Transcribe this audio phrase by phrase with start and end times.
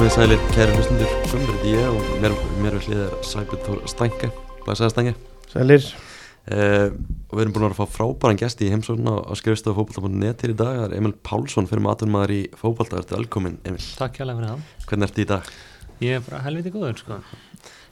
[0.00, 4.28] Komið sælir kæri hlustundur, komur þetta ég og mér, mér við hliðar Sæbjörn Þór Stænke,
[4.64, 5.10] blæsaða Stænke.
[5.52, 5.88] Sælir.
[6.48, 6.94] Uh,
[7.28, 10.54] og við erum búin að fá frábæran gæsti í heimsókn á, á skrifstofu fókbalta.net hér
[10.54, 13.82] í dag, það er Emil Pálsson fyrir maturmaður í fókbalta, ertu velkomin Emil?
[13.98, 14.62] Takk hjá fyrir það.
[14.86, 15.50] Hvernig ertu í dag?
[16.00, 17.18] Ég er bara helviti góður sko.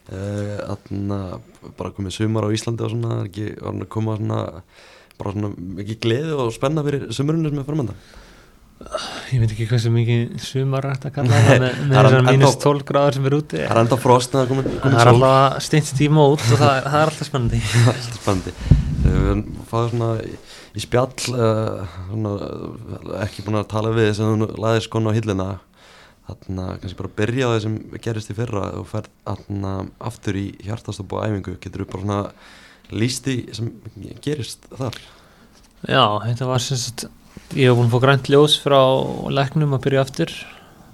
[0.08, 4.40] Uh, Þannig bara komið sumar á Íslandi og svona, er ekki var að koma svona
[5.20, 5.52] bara svona
[5.84, 7.98] ekki gleði og spenna fyrir sumurinn sem er framönda
[8.78, 12.84] Ég veit ekki hversu mikið sumar að kalla það með, Það er þessar mínus 12
[12.88, 13.58] gráður sem er úti.
[13.58, 16.86] Það er en það er komin, Það er alltaf steint tíma út og það, er-
[16.86, 17.60] það er alltaf spennandi.
[17.92, 18.54] Alltaf spennandi.
[19.08, 20.32] Við fáið svona í,
[20.84, 22.32] spjall uh, svona,
[23.24, 25.48] ekki búin að tala við sem þú laðir skona á hillina
[26.28, 29.68] þannig að kannski bara byrja á það sem gerist í fyrra og ferð
[30.08, 31.56] aftur í hjartastopp og æfingu.
[31.64, 32.20] Getur þú bara svona
[32.94, 33.72] lísti sem
[34.24, 34.98] gerist þar?
[35.88, 37.08] Já, þetta var sem sagt
[37.56, 38.80] Ég hef búin að fá grænt ljós frá
[39.32, 40.32] leknum að byrja aftur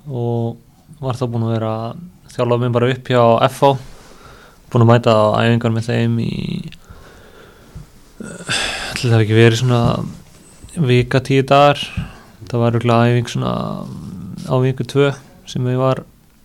[0.06, 0.60] og
[1.02, 1.72] var þá búin að vera
[2.30, 3.70] þjálfa mig bara upp hjá FH
[4.70, 6.36] búin að mæta á æfingar með þeim í
[8.22, 9.82] ætli það ekki verið svona
[10.92, 11.82] vika tíu dagar.
[12.46, 13.52] Það var rúglega æfing svona
[14.46, 15.10] á viku tvö
[15.50, 16.04] sem ég var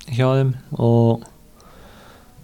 [0.10, 1.30] hjá þeim og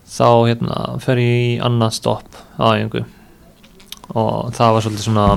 [0.05, 3.07] þá hérna fer ég í annað stopp á æfingu.
[4.13, 5.29] Og það var svolítið svona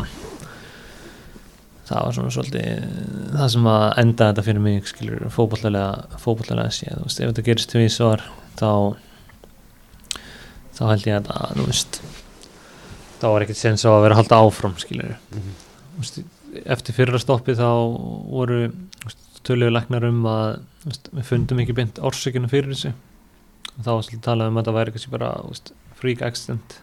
[1.88, 2.86] það var svona svolítið
[3.34, 7.98] það sem að enda þetta fyrir mig skilur fótbollega fótbollega séð, ef þetta gerist tvís
[8.04, 8.24] var
[8.60, 8.70] þá
[10.78, 12.00] þá held ég að það, veist
[13.18, 15.56] þá var ekkert sens á að vera að halda áfram skilur Mhm.
[15.98, 16.18] Þú veist,
[16.70, 17.66] eftir fyrra stoppi þá
[18.30, 18.58] voru
[19.42, 22.92] töluðu læknar um að veist, við fundum ekki beint orsökinu fyrir þessu.
[23.78, 25.30] Og þá var svolítið talað um að það væri kannski bara
[25.98, 26.76] freak accident.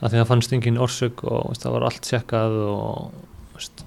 [0.00, 3.12] Að því það fannst engin orsök og það var allt tjekkað og
[3.60, 3.84] veist,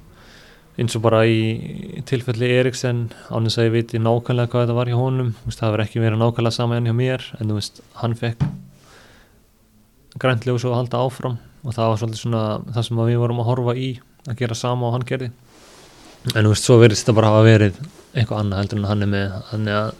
[0.79, 4.91] eins og bara í tilfelli Eriksen án þess að ég viti nákvæmlega hvað þetta var
[4.91, 7.83] hjá honum veist, það verið ekki verið nákvæmlega sama enn hjá mér en þú veist,
[8.01, 8.45] hann fekk
[10.21, 13.21] grænt ljós og að halda áfram og það var svolítið svona það sem að við
[13.23, 13.89] vorum að horfa í
[14.29, 15.29] að gera sama og hann gerði.
[16.33, 17.79] En þú veist, svo verðist þetta bara hafa verið
[18.13, 19.93] eitthvað annað heldur en hann er með þannig að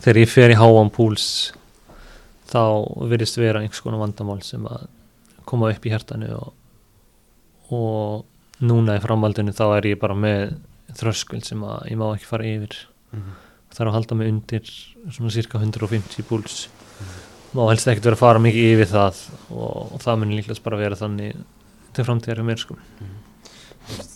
[0.00, 1.26] þegar ég fer í háan púls
[2.50, 2.62] þá
[3.12, 4.88] verðist vera einhvers konar vandamál sem að
[5.48, 6.50] koma upp í hjertanu og,
[7.70, 8.26] og
[8.60, 10.56] núna í framhaldinu þá er ég bara með
[10.98, 12.76] þröskul sem að ég má ekki fara yfir.
[13.14, 13.38] Mhm.
[13.70, 14.70] þarf að halda mig undir
[15.14, 16.68] svona cirka 150 púls
[17.54, 20.80] má helst ekkert vera að fara mikið yfir það og, og það mun líklega bara
[20.80, 21.36] vera þannig
[21.94, 22.76] til framtíðar hjá mér sko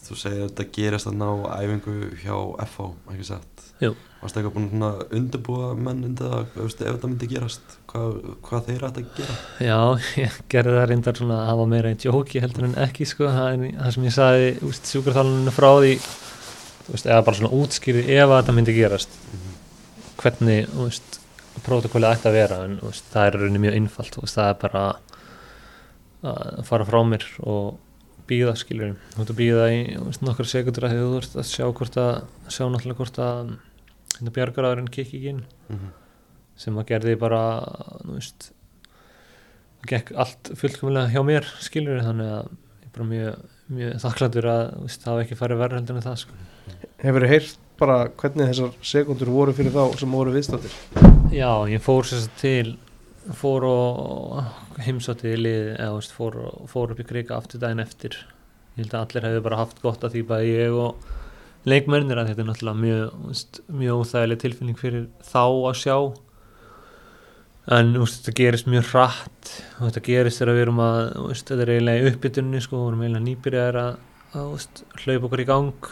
[0.04, 2.34] Þú segir að þetta gerist að ná æfingu hjá
[2.66, 3.54] FH, ekki satt?
[3.82, 3.94] Jú.
[4.20, 8.84] Varstu eitthvað búin að undirbúa menn undir það, ef þetta myndi gerast hvað, hvað þeir
[8.88, 9.38] ætti að gera?
[9.66, 9.78] Já,
[10.22, 13.28] ég gerði það reyndar svona að hafa meira í djóki heldur en ekki sko.
[13.34, 15.92] Það, er, það sem ég sagði úst, sjúkarþáluninu frá því
[16.88, 19.18] veist, eða bara svona útskýrði ef þetta myndi gerast
[20.20, 21.18] hvernig úst,
[21.66, 22.60] protokolli ætti að vera.
[22.68, 24.84] En úst, það er rauninni mjög einfalt úst, það er bara
[26.24, 27.74] að fara frá mér og
[28.28, 29.78] býða skilur þú ert að býða í
[30.24, 32.12] nokkra sekundur að þú ert að sjá hvort að
[32.48, 33.54] sjá náttúrulega hvort að
[34.14, 35.90] hérna bjargaraðurinn kikki ekki inn mm -hmm.
[36.56, 37.42] sem að gerði bara
[38.04, 38.52] þú veist
[39.80, 43.34] það gekk allt fullkomlega hjá mér skilur þannig að ég er bara mjög,
[43.68, 46.32] mjög þakklætur að veist, það hafa ekki farið verður heldur en það sko.
[47.04, 50.72] Hefur þið heyrt bara hvernig þessar sekundur voru fyrir þá sem voru viðstættir
[51.34, 52.76] já, ég fór sér til
[53.34, 54.44] fór og
[54.82, 56.38] heimsótti í lið eða veist, fór,
[56.70, 58.16] fór upp í krika aftur daginn eftir.
[58.74, 61.04] Ég held að allir hefði bara haft gott að því bæði ég og
[61.68, 65.98] leikmennir að þetta er náttúrulega mjög, veist, mjög óþægileg tilfinning fyrir þá að sjá.
[67.74, 70.98] En veist, þetta gerist mjög hratt og þetta gerist þegar við erum að
[71.28, 73.94] þetta er eiginlega í uppbytunni sko, við erum eiginlega nýbyrjaðir að,
[74.42, 75.88] að hlaupa okkur í gang.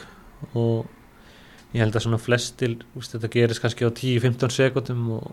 [0.58, 2.66] Og ég held að svona veist,
[3.14, 5.32] þetta gerist kannski á 10-15 sekundum og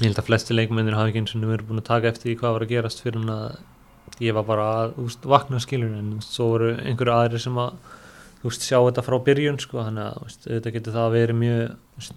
[0.00, 2.36] ég held að flestir leikmennir hafi ekki eins og verið búin að taka eftir því
[2.40, 6.12] hvað var að gerast fyrir hann að ég var bara að veist, vakna skilur en
[6.24, 7.76] svo voru einhverju aðri sem að
[8.42, 12.10] veist, sjá þetta frá byrjun sko, þannig að veist, þetta getur það verið mjög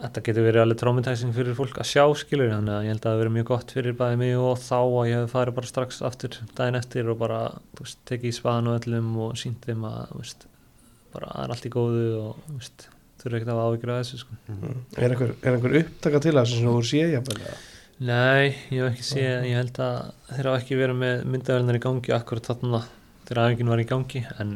[0.00, 3.10] þetta getur verið alveg traumatizing fyrir fólk að sjá skilur þannig að ég held að
[3.10, 6.00] það verið mjög gott fyrir bæði mig og þá að ég hef farið bara strax
[6.08, 7.42] aftur daginn eftir og bara
[8.08, 10.14] tekið í spaðan og öllum og sínt þeim að
[11.10, 12.56] bara það er allt í góðu og
[13.20, 14.38] þurfa ekkert að hafa áhyggjur af þessu sko.
[14.96, 17.58] Er einhver, er einhver upptaka til þess sem þú voru séð jafnvel eða?
[18.00, 19.96] Nei, ég hef ekki séð, ég held að
[20.30, 22.82] þeir hafa ekki verið með myndaverðinar í gangi akkurat þarna
[23.28, 24.54] þegar aðeingin var í gangi en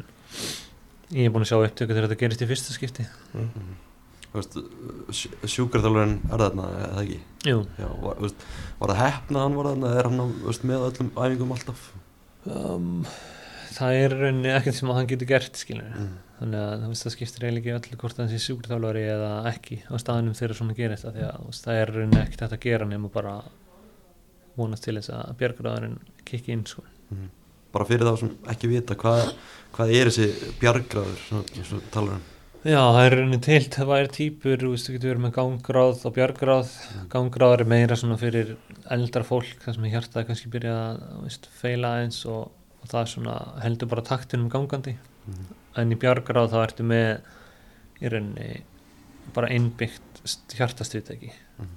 [1.13, 3.05] ég er búin að sjá upptöku þegar þetta gerist í fyrsta skipti.
[3.35, 4.57] Þú veist,
[5.53, 7.21] sjúkarþjálfurinn er þarna, eða ekki?
[7.47, 8.49] Jú, Já, var, þú veist,
[8.81, 11.85] var það hefna að hann var þarna eða er hann veist, með öllum æfingum alltaf?
[12.45, 12.89] Um,
[13.77, 14.17] það er
[14.57, 16.11] ekkert sem að hann getur gert skilur mm.
[16.45, 20.37] Þannig að það skiptir eiginlega ekki öllu hvort hann sé sjúkriðálfari eða ekki á staðinum
[20.37, 23.39] þegar svona gerist það því að það er ekkert hægt að gera nema bara
[24.59, 25.97] vonast til þess að björgráðurinn
[26.29, 26.85] kikki inn sko.
[27.11, 27.33] Mm.
[27.75, 29.33] bara fyrir þá sem ekki vita hvað,
[29.75, 32.31] hvað er þessi bjargráður svona, eins og talar um
[32.65, 35.33] Já, það er í rauninni til, það væri típur þú veist, þú getur verið með
[35.37, 36.71] gangráð og björgráð
[37.13, 38.55] gangráð er meira svona fyrir
[38.95, 43.03] eldra fólk, það sem er hjartað kannski byrja að veist, feila eins og, og það
[43.03, 43.37] er svona
[43.67, 45.53] heldur bara taktinum gangandi mm.
[45.77, 47.21] En í björgráð þá ertu með
[48.03, 48.63] í rauninni
[49.35, 50.23] bara innbyggt
[50.59, 51.69] hjartastuðtæki Mhm.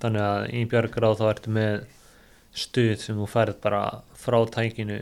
[0.00, 1.84] þannig að í björgráð þá ertu með
[2.54, 3.82] stuð sem þú færð bara
[4.14, 5.00] frá tækinu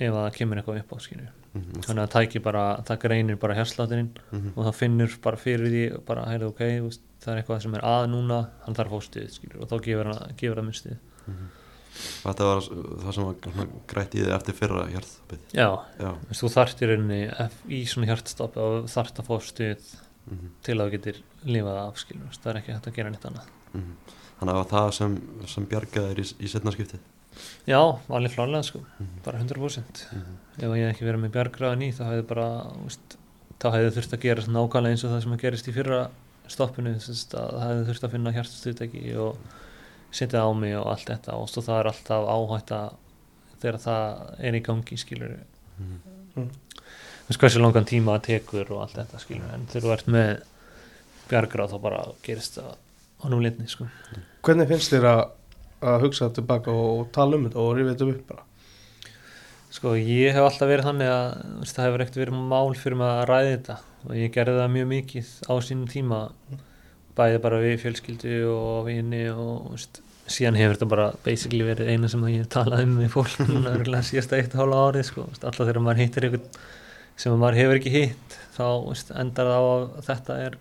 [0.00, 1.82] ef að það kemur eitthvað upp á skinu Mm.
[1.82, 4.52] þannig að tæki bara, það greinir bara hjarslátturinn Mm.
[4.56, 6.60] og það finnur bara fyrir því bara, heyrðu, ok,
[7.20, 9.80] það er eitthvað sem er að núna hann þarf að fá stuð, skilur, og þá
[9.82, 10.96] gefur gefur það minn stuð
[11.26, 11.34] og
[12.24, 12.60] þetta var
[13.04, 15.68] það sem var grætt í þig eftir fyrra hjartstoppið já,
[16.00, 16.10] já
[16.40, 17.20] þú þarft í rauninni
[17.68, 19.90] í svona hjartstoppi og þarft að fá stuð
[20.30, 20.48] mm.
[20.66, 23.56] til að þú getur lifað af, skilur, það er ekki hægt að gera neitt annað
[23.70, 23.92] Mm.
[24.40, 25.12] þannig að það var það sem,
[25.46, 27.04] sem bjargaði þér í, í setna skiptið
[27.70, 27.78] já,
[28.10, 29.20] alveg klárlega, sko, Mhm.
[29.22, 30.32] bara 100% mm.
[30.58, 32.48] ef ég ekki verið með bjargraðan í þá hefði bara,
[32.82, 33.14] veist,
[33.62, 36.00] þá hefði þurft að gera nákvæmlega eins og það sem að gerist í fyrra
[36.50, 39.38] stoppinu, það hefði þurft að finna hjartstuðtæki og
[40.12, 41.36] setja á mig og allt þetta.
[41.38, 42.80] Og svo það er alltaf áhætta
[43.60, 45.38] þegar það er í gangi, skilur
[45.80, 45.96] Mm.
[46.36, 50.10] þú veist hversu langan tíma það tekur og allt þetta, skilur en þegar þú ert
[50.12, 50.42] með
[51.30, 52.74] bjargrað þá bara gerist það
[53.20, 53.86] á núlitni, sko.
[54.44, 55.22] Hvernig finnst þér að,
[55.80, 58.44] að hugsa tilbaka og, og tala um þetta og rifja þetta upp bara?
[59.70, 61.26] Sko ég hef alltaf verið þannig að
[61.62, 63.76] veist, það hefur ekkert verið mál fyrir maður að ræði þetta.
[64.04, 66.20] Og ég gerði það mjög mikið á sínum tíma
[67.18, 72.08] bæði bara við fjölskyldu og vini og veist, síðan hefur þetta bara basically verið eina
[72.12, 75.66] sem ég hef talað um með fólk núna síðasta eitt hálfa árið sko, veist, alltaf
[75.66, 76.60] þegar maður hittir einhvern
[77.20, 80.60] sem maður hefur ekki hitt þá veist, endar það á að þetta er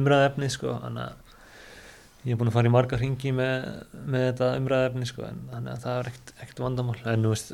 [0.00, 1.26] umræðefni sko, þannig að
[2.20, 3.68] ég er búin að fara í marga hringi með,
[4.12, 6.96] með þetta umræðefni sko, en þannig að það er ekkert, ekkert vandamál.
[7.08, 7.52] En þú veist,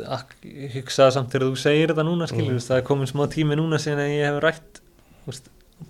[0.75, 2.65] hugsaði samt þegar þú segir þetta núna skilur, Mm.
[2.67, 4.81] það er komin smá tími núna síðan að ég hef rætt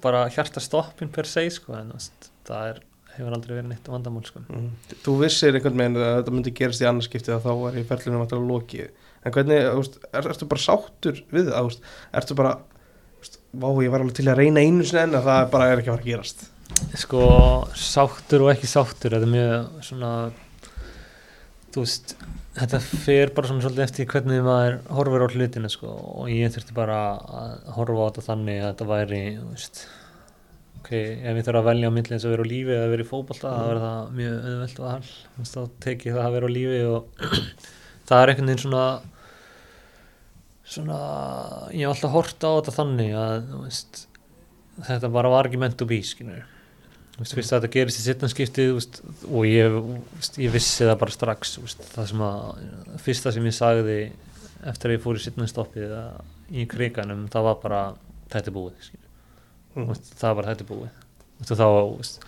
[0.02, 2.15] bara hjarta stoppin per se sko, en þú veist,
[2.46, 2.78] það er,
[3.16, 4.44] hefur aldrei verið neitt vandamál sko.
[4.46, 4.70] Mm.
[5.04, 8.22] Þú vissir einhvern veginn að þetta myndi gerast í annarskiptið að þá var í ferlinu
[8.22, 11.86] vantilega lokið en hvernig, veist, er, ertu bara sáttur við það, veist,
[12.20, 12.52] ertu bara
[13.18, 15.82] veist, vá, ég var alveg til að reyna einu sinni en að það bara er
[15.82, 16.46] ekki að fara að gerast
[17.00, 17.26] sko,
[17.78, 20.12] sáttur og ekki sáttur þetta er mjög svona
[21.74, 22.16] þú veist
[22.56, 26.76] þetta fer bara svona svolítið eftir hvernig maður horfir á hlutinu sko og ég þurfti
[26.76, 29.82] bara að horfa á þetta þannig að þetta væri þú veist
[30.86, 33.04] ok, ef ég þarf að velja á milli þess að vera á lífi eða vera
[33.04, 36.46] í fótbolta, þá er það mjög auðvelt þú veist, þá tek ég það að vera
[36.46, 37.22] á lífi og
[38.06, 38.86] það er einhvern veginn svona
[40.66, 40.98] svona
[41.74, 44.04] ég hef alltaf hort á þetta þannig að veist,
[44.88, 46.44] þetta bara var ekki meant to be skilur
[47.16, 49.76] Þú veist, að þetta gerist í sittnarskiptið veist, og ég,
[50.18, 52.42] veist, ég vissi það bara strax veist, það sem að
[53.06, 53.96] fyrsta sem ég sagði
[54.68, 55.96] eftir að ég fór í sittnarstoppið
[56.52, 57.80] í kriganum það var bara
[58.34, 59.05] þetta búið skilur.
[59.76, 59.94] Mm.
[60.16, 61.02] Það var þetta búið
[61.36, 61.66] og þá,
[61.98, 62.22] veist,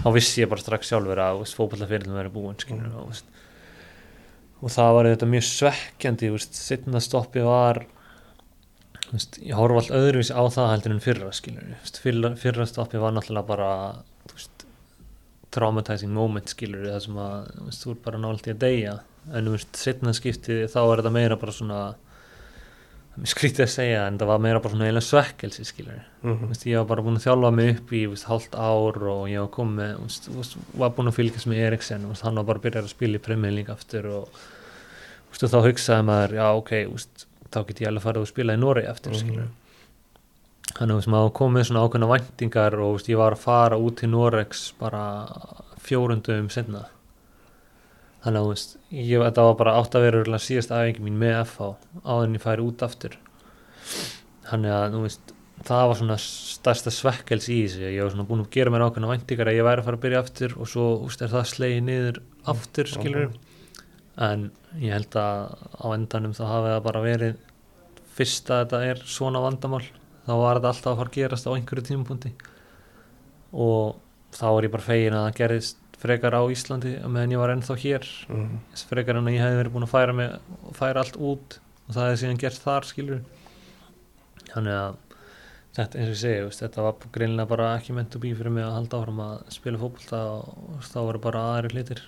[0.00, 2.94] þá vissi ég bara strax sjálfur að fókbaltafyrirlum verið búin skilur, Mm.
[3.04, 6.30] og, og það var þetta mjög svekkjandi
[6.64, 7.82] sittnarstoppið var
[9.04, 13.02] þú veist, ég horfa allt öðruvísi á það heldur en fyrra skilur fyrra, fyrra stoppi
[13.02, 13.70] var náttúrulega bara
[14.32, 14.64] veist,
[15.54, 18.96] traumatizing moment skilur það sem að þú er bara í að deyja
[19.34, 21.82] en veist, setna skipti þá er þetta meira bara svona
[23.22, 26.48] skrítið að segja en það var meira bara svona eiginlega svekkelsi skilur Mm.
[26.48, 29.38] Veist, ég var bara búin að þjálfa mig upp í veist, hálft ár og ég
[29.44, 32.88] var komið var búin að fylgjast með Eriksen veist, hann var bara að byrja að
[32.88, 34.28] spila í League aftur og
[35.30, 36.72] veist, og þá hugsaði maður já ok,
[37.52, 39.20] þá get ég alveg farið að spila í Noregi aftur Mhm.
[39.20, 39.48] skilur
[40.74, 44.08] þannig að maður kom með svona ákveðna væntingar og ég var að fara út til
[44.08, 45.28] Noregs bara
[45.78, 46.86] fjórundum senna
[48.24, 51.38] þannig að þú veist, ég, þetta var bara átt að vera síðast aðeins mín með
[51.44, 51.70] FH
[52.02, 53.16] áður en ég færi út aftur.
[54.48, 57.82] Þannig að þú veist það var svona stærsta svekkels í þessu.
[57.86, 60.04] Ég var svona búin að gera mér ákveðna væntingar að ég væri að fara að
[60.04, 63.34] byrja aftur og svo úst, er það slegið niður aftur skilur
[64.24, 67.38] en ég held að á endanum þá hafi það bara verið
[68.14, 69.84] fyrst að þetta er svona vandamál.
[70.24, 72.34] Þá var þetta alltaf að fara að gerast á einhverju tímapunkti.
[73.54, 73.96] Og
[74.34, 77.76] þá er ég bara fegin að það gerðist frekar á Íslandi meðan ég var ennþá
[77.80, 78.58] hér Mm.
[78.90, 80.34] frekar en að ég hefði verið búin að færa, mig,
[80.76, 81.58] færa allt út
[81.88, 83.22] og það hefði síðan gert þar skilur
[84.54, 84.96] þannig að
[85.74, 88.52] þetta eins og ég segi, veist, þetta var greinlega bara ekki meant to be fyrir
[88.54, 92.02] mig að halda áfram að spila fótbolta og þá voru bara aðri hlutir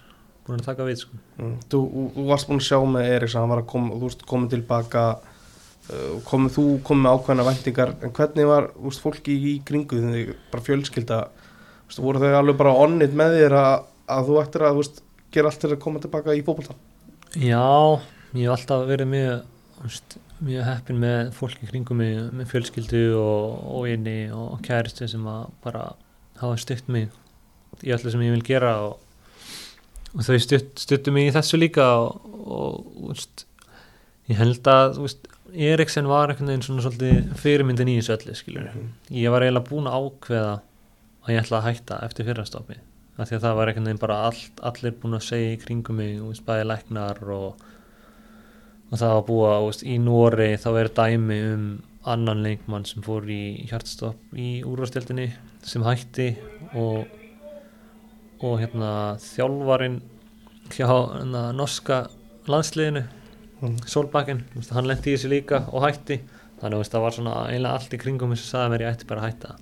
[0.47, 1.17] búin að taka við sko.
[1.41, 1.57] Mm.
[1.73, 1.81] Þú,
[2.15, 5.03] þú varst búin að sjá með Eriksson, hann var að koma, þú veist, komin tilbaka
[5.17, 10.67] uh, komið þú komið ákveðna væntingar en hvernig var úst, fólki í kringu þig bara
[10.69, 11.19] fjölskylda
[11.87, 15.03] úst, voru þau alveg bara onnit með þér að, að þú ættir að úst,
[15.35, 16.77] gera allt til að koma tilbaka í fótbolta
[17.37, 18.01] Já,
[18.33, 20.17] ég hef alltaf verið mjög,
[20.47, 25.49] mjög heppin með fólki kringum mig, með fjölskyldu og, og inni og kæristu sem að
[25.65, 25.91] bara
[26.41, 27.11] hafa stutt mig
[27.85, 29.01] í öllu sem ég vil gera og,
[30.15, 33.47] og þau stutt, stuttu mig í þessu líka og, og þú veist,
[34.31, 35.03] ég held að
[35.57, 38.73] Eriksen var einhvern veginn svona svolítið fyrirmyndin í þessu öllu skilur
[39.15, 40.57] ég var eiginlega búin að ákveða
[41.27, 42.79] að ég ætla að hætta eftir fyrrastofni
[43.17, 45.97] af því að það var einhvern veginn bara all, allir búin að segja í kringum
[45.97, 47.63] mig, veist, bæði læknar og,
[48.91, 51.69] og það var búið að, í Nóri þá er dæmi um
[52.07, 55.31] annan leikmann sem fór í hjartstopp í úrvastjöldinni
[55.67, 56.35] sem hætti
[56.77, 57.07] og
[58.45, 60.03] og hérna þjálfarin
[60.77, 62.03] hjá hérna, norska
[62.53, 63.07] landsliðinu
[63.57, 63.77] Mm.
[63.89, 66.19] Solbakken, hann lendi í þessu líka og hætti.
[66.61, 69.23] Þannig veist, það var svona eiginlega allt í kringum að sagði mér ég ætti bara
[69.23, 69.55] að hætta.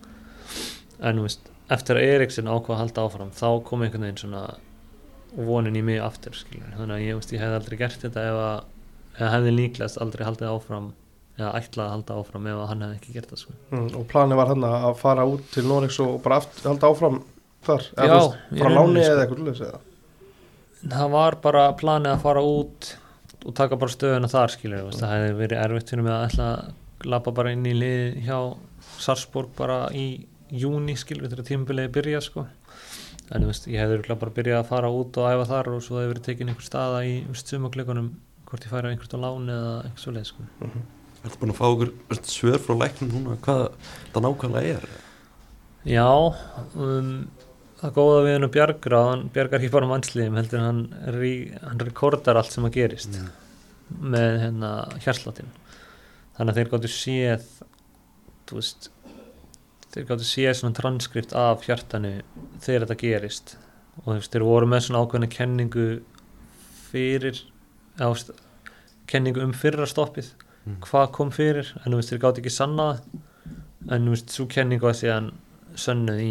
[0.98, 4.44] En þú veist, eftir að Eriksen ákvað að halda áfram þá kom einhvern veginn svona
[5.34, 6.74] vonin í mig aftur skilur.
[6.76, 8.58] þannig að ég, veist, ég hef aldrei gert þetta ef að
[9.14, 10.90] eða hefði líklegast aldrei haldið áfram
[11.34, 13.54] eða ætlað að halda áfram ef að hann hefði ekki gert það sko.
[13.70, 17.18] mm, og planið var hann að fara út til Norex og bara aftur, halda áfram
[17.64, 19.14] þar eða, veist, frá láni sko.
[19.14, 19.80] eða eitthvað
[20.94, 22.92] það var bara planið að fara út
[23.44, 25.00] og taka bara stöðuna þar skilur mm.
[25.00, 28.38] það hefði verið erfitt fyrir mig að ætla að lappa bara inn í lið hjá
[29.02, 30.06] Sarsborg bara í
[30.60, 32.46] júni skilur þegar tímabiliði byrja sko.
[33.34, 36.12] En veist, ég hefði bara byrjað að fara út og æfa þar og svo hefði
[36.12, 38.12] verið tekin einhver staða í sumakleikunum
[38.54, 40.44] hvort ég færi á einhvert á lán eða eitthvað svo leið sko
[41.24, 41.90] Ertu búin að fá okkur
[42.28, 43.62] svör frá læknum núna hvað
[44.12, 44.84] það nákvæmlega er?
[45.88, 46.06] Já,
[46.76, 47.08] um,
[47.80, 50.82] það góða við hennu Bjargar að hann bjargar ekki bara mannsliðum heldur en hann,
[51.16, 51.32] rí,
[51.64, 53.18] hann rekordar allt sem að gerist
[53.88, 55.50] með hérna hjarsláttin
[56.36, 57.48] þannig að þeir gáttu séð
[58.48, 58.90] þú veist
[59.94, 62.14] þeir gáttu séð svona transkript af hjartanu
[62.64, 63.56] þegar þetta gerist
[64.02, 65.84] og þú veist, þeir voru með svona ákveðna kenningu
[66.90, 67.38] fyrir
[67.98, 68.32] eða, þú veist,
[69.10, 70.32] kenningu um fyrra stoppið
[70.64, 70.78] Mm.
[70.80, 72.84] hvað kom fyrir en þú veist, þeir gáttu ekki sanna
[73.92, 75.26] en þú veist, svo kenningu að síðan
[75.76, 76.30] sönnuð í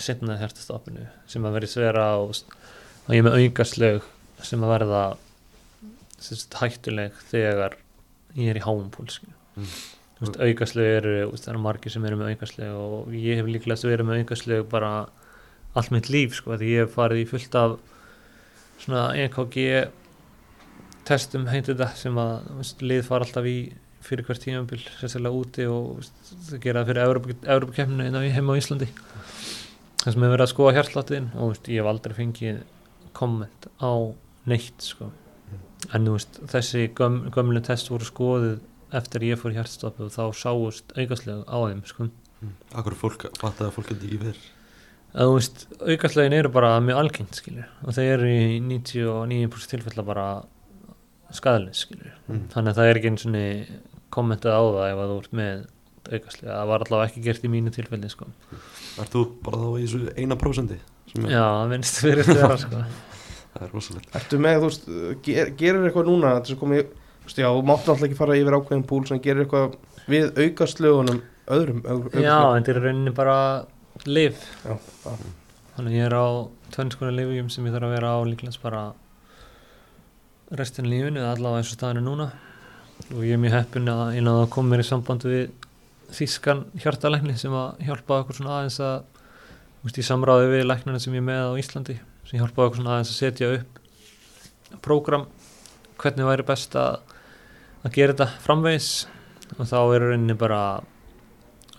[0.00, 4.06] setnaði hjartastoppinu sem að verið svera á og ég með aukaslög
[4.48, 5.02] sem að verða
[6.16, 7.76] sem sagt, hættuleg þegar
[8.38, 9.20] ég er í háum púls
[9.58, 9.68] Mm.
[10.18, 14.22] Aukaslög eru það eru margir sem eru með aukaslög og ég hef líklega verið með
[14.24, 14.92] aukaslög bara
[15.78, 17.76] allt mitt líf sko, því ég hef farið í fullt af
[18.82, 19.58] svona EKG
[21.08, 23.58] testum heitir þetta sem að veist, lið fara alltaf í
[24.08, 27.02] fyrir hvert tímabil, sérstaklega úti og veist, það gera það fyrir
[27.54, 31.70] Európa-keppninu hérna í- heima á Íslandi það sem hefur verið að skoða hjartláttinn og veist,
[31.72, 32.60] ég hef aldrei fengið
[33.18, 33.92] komment á
[34.48, 35.10] neitt sko.
[35.94, 38.58] en þú veist, þessi göm, gömlu test voru skoðið
[38.92, 42.08] eftir ég fór í hjartstoppu þá sáust aukastlega á þeim sko.
[42.42, 42.52] Mm.
[42.78, 44.46] Akkur fólk fattaði að fólk ekki verið
[45.18, 50.04] að þú veist, aukastlegin eru bara mjög algengt skilur og þeir eru í 99% tilfella
[50.04, 50.26] bara
[51.34, 52.42] skadalega skilur Mm.
[52.52, 53.34] þannig að það er ekki eins og
[54.12, 55.66] kommentað á það ef að þú ert með
[56.08, 58.26] aukastlega, það var allavega ekki gert í mínu tilfelli sko.
[59.00, 60.78] Ert þú bara þá í þessu eina prósendi?
[61.12, 62.84] sem er- já, það minnst fyrir þeirra sko.
[63.58, 64.88] Það er rosalegt Ertu með, þú veist,
[65.24, 66.82] ger, gerir eitthvað núna til þess að koma í,
[67.28, 69.76] veist, já, þú mátt náttúrulega ekki fara yfir ákveðin púl sem gerir eitthvað
[70.08, 71.20] við aukaslögunum
[71.58, 73.36] öðrum auk- já, en þetta er í rauninni bara
[74.08, 74.74] liv já,
[75.76, 76.26] þannig að ég er á
[76.74, 78.82] tvennskona livjum sem ég þarf að vera á líklega bara
[80.58, 82.26] restin lífinu allavega eins og staðinu núna.
[83.14, 85.50] Og ég er mjög heppin að ég náða að koma mér í samband við
[86.16, 88.96] þýskan hjartalækni sem að hjálpa okkur svona aðeins að
[89.84, 92.94] veist, ég samráði við læknarna sem ég er með á Íslandi sem hjálpa okkur svona
[92.96, 95.26] aðeins að setja upp prógram
[96.00, 96.98] hvernig væri best að,
[97.88, 98.90] að gera þetta framvegis.
[99.58, 100.60] Og þá er rauninni bara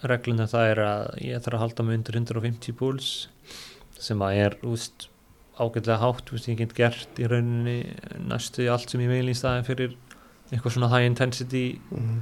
[0.09, 3.09] reglunda það er að ég þarf að halda mig undir 150 púls
[3.99, 5.09] sem að er úst,
[5.59, 7.77] ágætlega hátt, úst, ég get gert í rauninni
[8.29, 9.95] næstu í allt sem ég vil í staðin fyrir
[10.49, 12.21] eitthvað svona high intensity Mhm.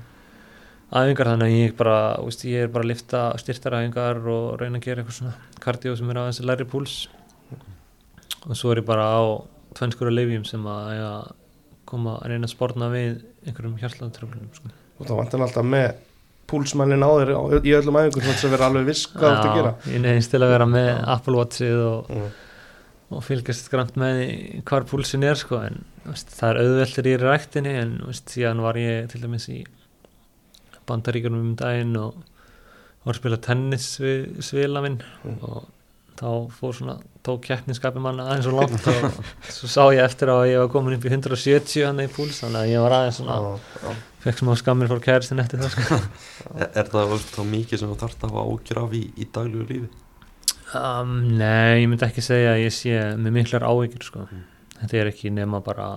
[0.92, 1.30] æfingar.
[1.32, 5.04] Þannig að ég bara, úst, ég er bara að lifta styrtaræfingar og reyna að gera
[5.04, 7.08] eitthvað svona kardió sem er aðeins læri púls.
[8.48, 9.22] Og svo er ég bara á
[9.76, 11.32] tvennskura leifjum sem að að
[11.90, 14.74] koma að reyna að spórna við einhverjum hjartlantröflunum sko.
[14.98, 15.88] og þá vantar alltaf með
[16.48, 17.32] púlsmælin á þér
[17.68, 20.32] í öllum æfingum þannig að vera alveg viss hvað þú ert að gera ég neðist
[20.32, 22.30] til að vera með Apple Watchið og mm.
[23.18, 24.22] og fylgjast grannt með
[24.68, 28.80] hvar púlsin er sko en veist, það er auðveldur í ræktinni en veist, síðan var
[28.80, 29.62] ég til dæmis í
[30.88, 32.22] bandaríkunum um daginn og
[33.04, 35.38] var að spila tennis við svila minn Mm.
[35.44, 35.68] og
[36.18, 36.96] þá fór svona,
[37.26, 39.20] tók keppninskapi manna aðeins og langt og
[39.54, 42.64] svo sá ég eftir að ég var komin upp í 170 hann í púls þannig
[42.64, 43.94] að ég var aðeins svona,
[44.26, 46.00] fekk smá skammir fór kæristin eftir það sko.
[46.62, 49.66] Er, er það þá mikið sem þú þarft að hafa ágjur af í, í daglegu
[49.70, 49.90] lífi?
[50.82, 54.26] um, Nei, ég myndi ekki segja að ég sé með miklar áhyggjur sko.
[54.32, 54.46] Mm.
[54.82, 55.92] þetta er ekki nema bara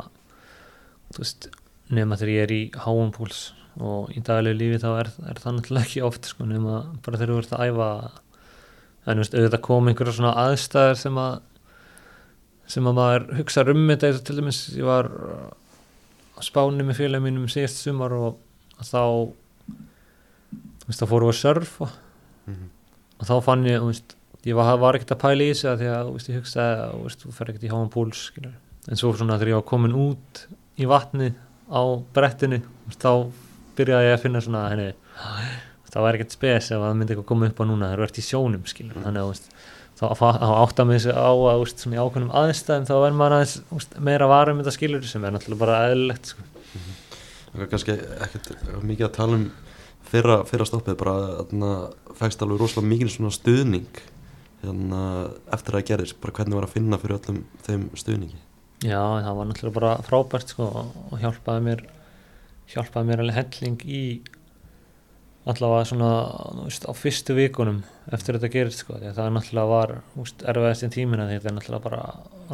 [1.16, 1.48] veist,
[1.90, 3.50] nema þegar ég er í háum púls
[3.80, 7.32] og í daglegu lífi þá er, er það náttúrulega ekki oft sko, nema bara þegar
[7.32, 7.90] þú ert að æfa
[9.08, 11.38] en auðvitað kom einhverja svona aðstæður sem að
[12.70, 14.12] sem að maður hugsa um þetta.
[14.26, 18.38] Til dæmis ég var á spáni með félagum mínum síðast sumar og
[18.80, 19.32] þá
[20.90, 21.90] þá fórum við að surfa.
[22.46, 22.70] Mhm.
[23.20, 24.16] og þá fann ég, veist,
[24.48, 27.32] ég var, var ekkert að pæla í þessu því að, veist, ég hugsaði að, þú
[27.36, 30.44] fer ekkert í háan púls, en svo svona þegar ég var komin út
[30.80, 31.28] í vatni
[31.68, 31.82] á
[32.16, 32.62] brettinu,
[32.96, 33.28] þá
[33.76, 34.88] byrjaði ég að finna svona, henni
[35.90, 38.08] það var ekkert spes ef að það myndi eitthvað koma upp á núna þegar þú
[38.08, 39.04] ert í sjónum, skilur, Mm.
[39.06, 39.40] þannig að,
[40.00, 43.56] þá, þá átta mig þessu á að, svona í ákveðnum aðstæðum þá er maður aðeins,
[43.70, 46.46] veist, meira varum þetta skilur sem er náttúrulega bara eðlilegt, sko.
[47.50, 48.50] Það er kannski ekkert
[48.86, 49.48] mikið að tala um
[50.10, 51.70] fyrra, fyrra stoppið bara þarna
[52.20, 54.02] fækst alveg rosalega mikið svona stuðning
[54.62, 55.00] hérna,
[55.56, 58.38] eftir að það gerðist, bara hvernig var að finna fyrir öllum þeim stuðningi?
[58.86, 60.68] Já, það var náttúrulega bara frábært sko
[61.10, 61.82] og hjálpaði mér
[62.70, 64.02] hjálpaði mér alveg helling í
[65.52, 66.10] allavega svona
[66.56, 69.92] þú veist, á fyrstu vikunum eftir þetta gerist sko því að það náttúrulega var
[70.52, 72.02] erfiðast í tímina því þetta er náttúrulega bara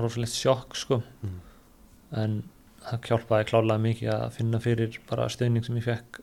[0.05, 1.39] rosalegt sjokk sko Mhm.
[2.23, 2.43] en
[2.87, 6.21] það hjálpaði klálega mikið að finna fyrir bara stuðning sem ég fekk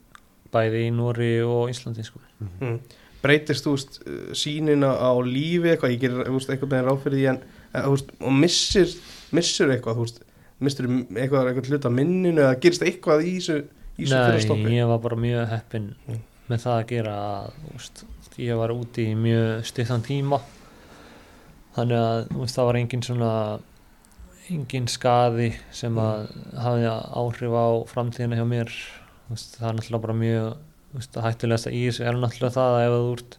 [0.53, 2.79] bæði í Nóri og Íslandi sko Mm.
[3.23, 3.99] breytist þú veist
[4.35, 7.37] sínina á lífi eitthvað, ég veist, eitthvað með ráð fyrir því en
[7.73, 8.89] eh, þú veist, og missir,
[9.31, 10.19] missir eitthvað þú veist,
[10.59, 13.63] missir eitthvað, eitthvað hluta af minninu eða gerist eitthvað í þessu
[13.97, 16.19] Nei, ég var bara mjög heppinn Mm.
[16.53, 18.03] Með það að gera að veist,
[18.41, 20.39] ég var úti í mjög stuttan tíma
[21.75, 23.31] þannig að veist, það var engin svona
[24.51, 26.25] engin skaði sem að
[26.59, 26.89] hafði
[27.21, 28.73] áhrif á framtíðina hjá mér
[29.31, 30.49] veist, það er náttúrulega bara mjög
[31.13, 33.37] það hættulegasta í þessu er náttúrulega það að ef þú ert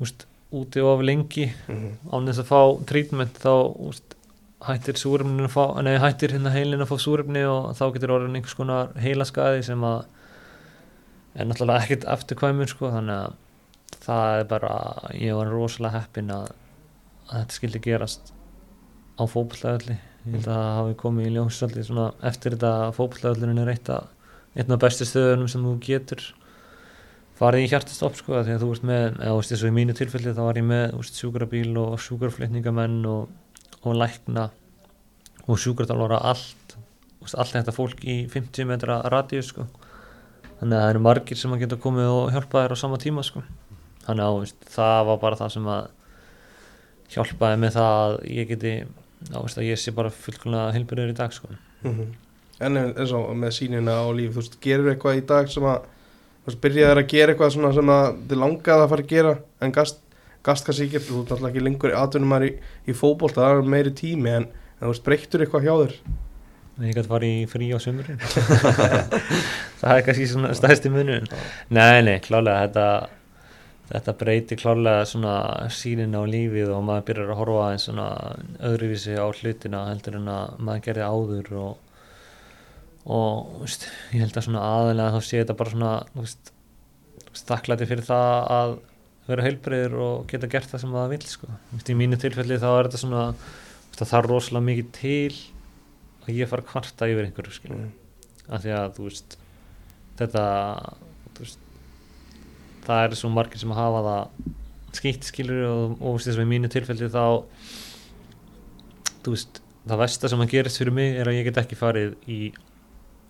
[0.00, 1.90] veist, úti of lengi Mhm.
[2.12, 4.16] án þess að fá trítment þá veist,
[4.66, 8.38] hættir súrefnin að fá nei, hættir hérna heilin að fá súrefni og þá getur orðin
[8.40, 10.06] einhvers konar heilaskaði sem að
[11.36, 13.36] er náttúrulega ekkert afturkvæmur sko þannig að
[14.06, 14.72] það er bara
[15.16, 16.50] ég var rosalega heppin að,
[17.28, 18.32] að þetta skildi gerast
[19.16, 22.96] á fótbollagölli ég held að það hafi komið í ljós svolítið svona eftir þetta að
[22.98, 24.10] fótbollagöllin er eitt að
[24.56, 26.24] einn af bestu stöðunum sem þú getur
[27.36, 29.96] farið í hjartastopp sko því að þú ert með, eða þú veist og í mínu
[29.96, 33.34] tilfelli þá var ég með veist, sjúkrabíl og sjúkraflutningamenn og,
[33.84, 34.46] og lækna
[35.46, 36.76] og sjúkratalvara allt
[37.20, 39.66] veist, allt þetta fólk í 50 metra radíus sko
[40.60, 43.24] þannig að það eru margir sem að geta komið og hjálpa þér á sama tíma
[43.26, 43.42] sko.
[44.06, 45.88] Þannig að veist, það var bara það sem að
[47.12, 48.72] hjálpaði með það að ég geti
[49.32, 51.50] á, veist, að ég sé bara fullkomlega heilbyrður í dag sko.
[51.82, 52.14] Mhm.
[52.58, 55.82] en eins og með sínina á líf þú veist, gerir eitthvað í dag sem að
[55.84, 59.32] þú veist, byrjaðir að gera eitthvað svona sem að þið langaði að fara að gera
[59.60, 59.98] en gast,
[60.42, 62.52] gast kannski ekki, þú ert náttúrulega ekki lengur maður í,
[62.88, 65.94] í fótbolt, það er meiri tími en, en þú veist, breyttur eitthvað hjá þér?
[66.86, 68.20] Ég gæti farið í frí á sömurinn
[69.82, 71.28] það er kannski svona stæðsti munun
[71.68, 72.88] nei, nei, klálega þetta
[73.86, 75.36] þetta breytir klálega svona
[75.70, 78.08] sínin á lífið og maður byrjar að horfa eins svona
[78.66, 81.74] öðruvísi á hlutina heldur en að maður gerði áður og
[83.06, 85.92] og veist, ég held að svona aðalega þá sé þetta bara svona
[87.36, 88.72] staklæti fyrir það að
[89.26, 91.48] vera heilbreyður og geta gert það sem maður vil sko.
[91.78, 93.24] Í mínu tilfelli þá er þetta svona
[93.96, 95.38] það þarf rosalega mikið til
[96.26, 97.88] að ég fara að kvarta yfir einhverju mm.
[98.50, 99.38] af því að þú veist
[100.20, 100.44] þetta
[101.38, 101.60] veist,
[102.86, 104.54] það er svo margir sem hafa það
[104.96, 107.24] skýtt skilur og, og þess að í mínu tilfelli þá
[109.26, 112.40] veist það versta sem að gerist fyrir mig er að ég get ekki farið í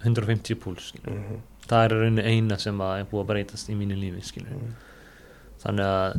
[0.05, 0.91] 150 púls.
[1.05, 1.39] Mm.
[1.67, 4.61] það er í rauninni eina sem að er búið að breytast í mínu lífi skilur.
[4.61, 4.75] Mm.
[5.65, 6.19] þannig að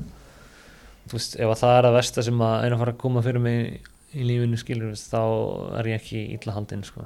[1.13, 3.43] veist, ef að það er að versta sem að er að fara að koma fyrir
[3.43, 5.21] mig í lífinu skilur, þá
[5.79, 7.05] er ég ekki illa haldinn sko.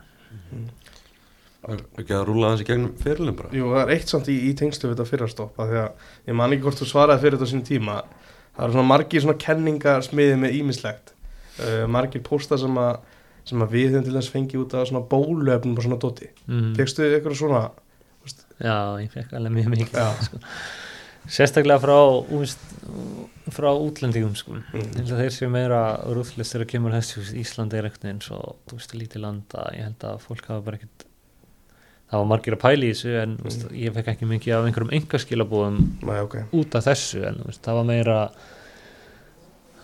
[1.69, 4.89] Ekki að rúla þessi gegnum fyrirlum bara Jú, það er eitt samt í, í tengslu
[4.89, 7.53] við þetta fyrrastopp að því að ég man ekki hvort þú svaraði fyrir þetta á
[7.53, 7.97] sín tíma
[8.55, 12.95] það eru svona margir svona kenningar smiðið með ímislegt uh, margir pósta sem að
[13.47, 16.29] sem að við höfum til þess fengið út af svona bóluefnum og svona doti.
[16.45, 16.71] mm.
[16.77, 17.63] Fekstu eitthvað svona
[18.61, 20.39] Já, ég fekk alveg mjög mikið sko.
[21.25, 21.95] sérstaklega frá
[22.37, 22.61] úst,
[23.49, 24.59] frá útlendingum sko.
[24.59, 24.91] mm.
[25.01, 28.97] að þeir séu meira rúðlist þegar kemur þessu Íslandi er ekkert eins og þú veist,
[28.97, 31.07] lítið landa ég held að fólk hafa bara ekkert
[32.11, 33.43] það var margir að pæla í þessu en mm.
[33.47, 37.79] veist, ég fekk ekki mikið af einhverjum engaskilabúðum Nei, ok út af þessu en það
[37.79, 38.17] var meira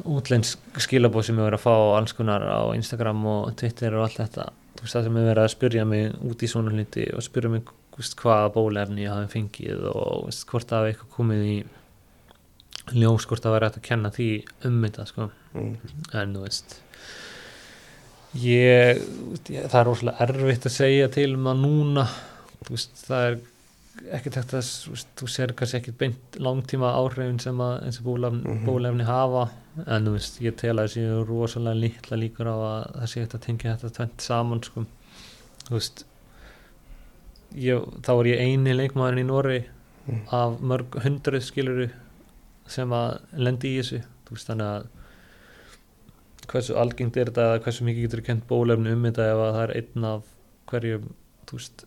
[0.06, 4.20] útlensk skilabóð sem ég verið að fá alls konar á Instagram og Twitter og allt
[4.20, 4.50] þetta
[4.82, 7.72] veist það sem er verið að spyrja mig út í svona hluti og spyrja mig
[7.98, 11.58] veist, hvaða bólefni ég hafi fengið og veist, hvort það hafi eitthvað komið í
[12.98, 14.30] ljós hvort það hægt að kenna því
[14.68, 15.74] um þetta sko mm.
[16.22, 16.78] en þú veist
[18.36, 19.00] ég,
[19.48, 22.08] það er rosalega erfitt að segja til um það núna
[22.70, 23.38] veist, það er
[24.18, 28.06] ekkert hægt að veist, þú sér kannski ekkert beint langtíma áhrifin sem að eins og
[28.06, 28.66] bólefni, Mhm.
[28.68, 29.50] bólefni hafa
[29.88, 33.22] en þú veist, ég tel að það séu rosalega litla líkur á að það sé
[33.22, 34.86] hægt að tengja þetta tvent saman sko
[35.68, 36.04] þú veist
[37.56, 39.64] ég, þá er ég eini leikmaðurinn í Nóri
[40.08, 40.22] Mm.
[40.32, 41.90] af mörg hundruð skiluru
[42.66, 44.86] sem að lendi í þessu þú veist þannig að
[46.52, 49.64] hversu algengt er þetta eða hversu mikið getur kent bólefni um þetta ef að það
[49.68, 50.28] er einn af
[50.72, 51.08] hverjum
[51.50, 51.86] þú veist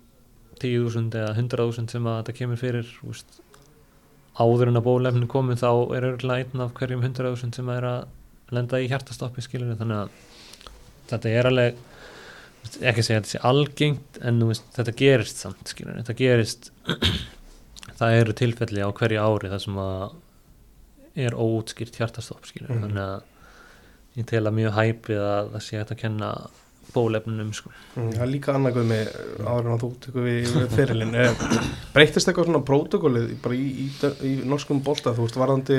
[0.60, 3.38] 10.000 eða 100.000 sem að þetta kemur fyrir veist,
[4.40, 8.56] áður en að bólefni komið þá er örgulega einn af hverjum 100.000 sem er að
[8.56, 10.10] lenda í hjartastoppi skilur þannig að
[11.10, 11.80] þetta er alveg
[12.60, 16.70] veist, ekki segja að þetta sé algengt en veist, þetta gerist samt skilur þetta gerist
[18.00, 20.04] það eru tilfelli á hverju ári þar sem að
[21.20, 22.84] er óútskýrt hjartastopp skilur Mhm.
[22.86, 23.28] þannig að
[24.18, 26.30] ég tel að mjög hæpið að það sé hægt að kenna
[26.90, 27.70] bólefnunum sko.
[27.94, 29.10] Mm, Það er líka annað guð með
[29.46, 31.18] áður en þú tekur við, fyrirlin
[31.94, 33.88] breytist eitthvað svona prótokollið bara í, í,
[34.26, 35.78] í norskum bolta þú veist varðandi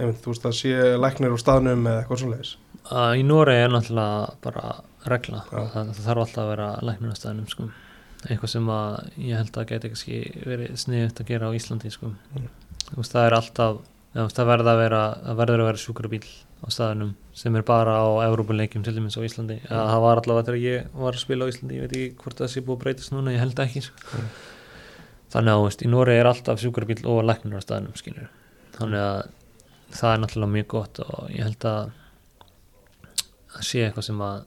[0.00, 2.52] einmitt, þú veist að sé læknir á staðnum eða eitthvað svoleiðis
[2.90, 4.64] að í Noregi er náttúrulega bara
[5.10, 5.60] regla, Já.
[5.74, 7.68] það, það þarf alltaf að vera læknunastæðinum sko.
[8.26, 12.12] eitthvað sem að ég held að geti ekki verið sniðut að gera á Íslandi sko.
[12.36, 12.48] Mm.
[12.96, 13.80] Veist, það er alltaf
[14.34, 15.02] það verður að vera,
[15.38, 16.24] vera sjúkrabíl
[16.60, 19.70] á staðinum sem er bara á Evrópuleikjum til dæmis á Íslandi Mm.
[19.70, 22.36] ja, það var allavega þegar ég var að spila á Íslandi ég veit ekki hvort
[22.42, 24.18] það sé búið að breytast núna ég held ekki sko.
[24.18, 24.28] Mm.
[25.30, 28.28] þannig að veist, í Noregi er alltaf sjúkrabíl og læknur á staðinum skilur.
[28.76, 29.22] þannig að
[29.90, 31.90] það er náttúrulega mjög gott og ég held að
[33.50, 34.44] það sé eitthvað sem að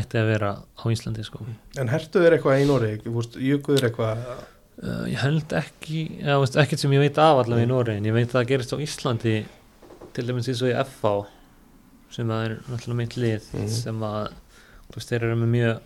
[0.00, 1.44] ætti að vera á Íslandi sko.
[1.78, 4.22] en hertu þér eitthvað í Nóri jökuð þér eitthvað
[4.82, 7.74] uh, ég held ekki ekkert sem ég veit af allavega í Mm.
[7.74, 9.34] Noregi en ég veit að það gerist á Íslandi
[10.12, 11.12] til dæmis eins og í FH
[12.12, 13.68] sem að er náttúrulega mitt lið Mhm.
[13.72, 14.32] sem að
[14.94, 15.80] veist, þeir eru með mjög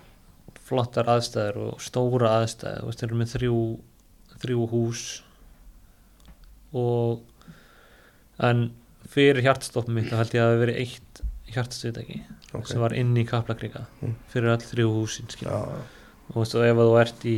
[0.67, 3.59] flottar aðstæður og stóra aðstæður veist, þeir eru með þrjú,
[4.43, 5.05] þrjú hús
[6.77, 7.21] og
[8.43, 8.67] en
[9.09, 11.21] fyrir hjartstoppum mitt þá held ég að það hafi verið eitt
[11.55, 12.17] hjartstuðdæki
[12.51, 12.67] okay.
[12.73, 14.17] sem var inn í Kaplakrika Mm.
[14.33, 17.37] fyrir öll þrjú húsin já, og veist, ef þú ert í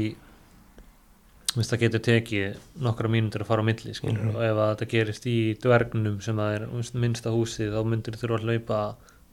[1.58, 4.36] veist, það getur tekið nokkra mínútur að fara á milli skilur, Mhm.
[4.36, 8.34] og ef að þetta gerist í dvergnum sem að er minnsta húsið þá myndir þú
[8.36, 8.80] að hlaupa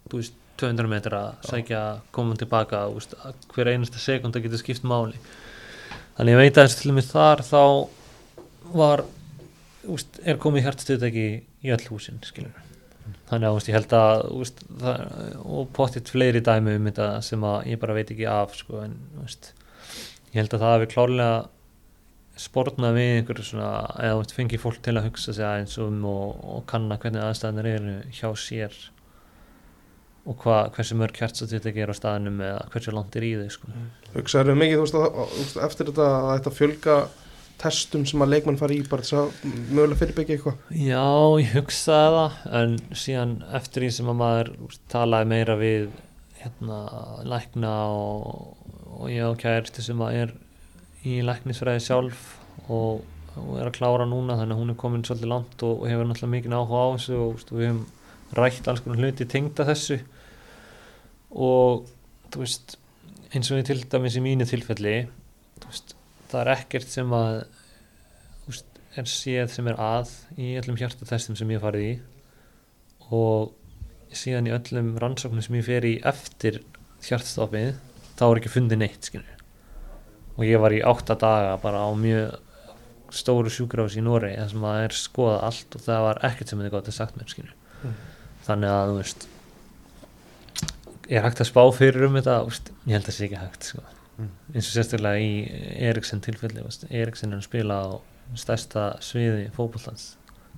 [0.09, 5.17] þú veist, 200 metra, sækja koma tilbaka, að hver einasta sekunda getur skipt máli.
[6.17, 7.89] Þannig ég veit að eins til og með þar þá
[8.73, 9.03] var
[9.85, 11.25] veist, er komið hjartstöðtæki
[11.65, 12.53] í öll húsin skilur.
[13.29, 14.23] Þannig að veist, ég held að
[14.79, 18.79] það, og pottitt fleiri dæmi um þetta sem að ég bara veit ekki af sko,
[18.85, 21.47] en ég held að það hefur klárlega
[22.39, 23.69] sportnað við einhverju svona
[24.03, 27.95] eða fengið fólk til að hugsa sig aðeins um og, og kanna hvernig aðstæðanir eru
[28.15, 28.75] hjá sér
[30.25, 33.75] og hva, hversu mörg þetta ger á staðinum eða hversu langt er í þau sko.
[34.15, 36.97] hugsaður mikið þú veist, að, eftir þetta að þetta fjölga
[37.61, 41.05] testum sem að leikmann fari í bara þess að mögulega fyrirbyggja eitthvað Já,
[41.39, 44.51] ég hugsaði það en síðan eftir því sem að maður
[44.91, 45.85] talaði meira við
[46.41, 46.79] hérna,
[47.25, 48.57] lækna og,
[48.97, 50.35] og ég á kærti sem að er
[51.05, 52.23] í læknisfræði sjálf
[52.71, 53.03] og,
[53.37, 56.09] og er að klára núna þannig að hún er komin svolítið langt og, og hefur
[56.09, 57.83] náttúrulega mikið áhuga á þessu og úst, við hefum
[58.39, 59.99] rætt alls konar hluti tengda þessu.
[61.35, 61.85] Og
[62.33, 62.77] þú veist
[63.35, 64.95] eins og ég til dæmis í mínu tilfelli
[65.65, 65.95] veist,
[66.31, 67.43] það er ekkert sem að
[68.47, 71.93] veist, er séð sem er að í öllum hjartatestum sem ég farið í.
[73.13, 73.53] Og
[74.15, 76.63] síðan í öllum rannsóknum sem ég fer í eftir
[77.05, 77.75] hjartstoppið
[78.15, 79.34] þá er ekki fundið neitt skilur
[80.35, 82.35] og ég var í átta daga bara á mjög
[83.15, 86.63] stóru sjúkrafis í Noregi þar sem að er skoðað allt og það var ekkert sem
[86.63, 87.31] þið gott að sagt mér
[87.85, 87.95] Mm.
[88.47, 89.27] þannig að þú veist
[91.09, 93.67] er hægt að spá fyrir um þetta úst, ég held að það sé ekki hægt
[93.69, 93.83] sko.
[94.15, 94.29] Mm.
[94.55, 95.31] eins og sérstaklega í
[95.89, 97.87] Eriksen tilfelli úst, Eriksen er að spila á
[98.39, 99.49] stærsta sviði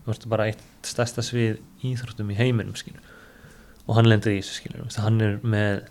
[0.07, 3.03] veist bara eitt stærsta svið íþróttum í heiminum skilur
[3.87, 5.81] og hann lendir í þessu skilur hann er með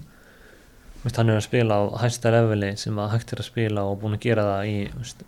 [1.07, 4.01] úst, hann er að spila á hæsta leveli sem að hægt er að spila og
[4.03, 5.23] búin að gera það í úst,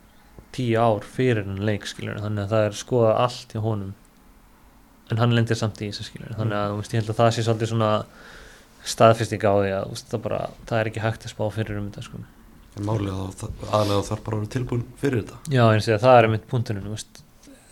[0.56, 3.94] tíu ár fyrir hann leik skilur þannig að það er skoða allt hjá honum.
[5.08, 7.44] En hann lendir samt í þessu skilur þannig að úst, ég held að það sé
[7.46, 7.92] svolítið svona
[8.88, 12.04] staðfesting á því að það, bara, það er ekki hægt að spá fyrir um þetta
[12.06, 12.20] sko.
[12.78, 15.38] Það- aðlega þarf bara að vera tilbúin fyrir þetta.
[15.50, 16.46] Já, eins og það er mitt
[16.92, 17.22] veist.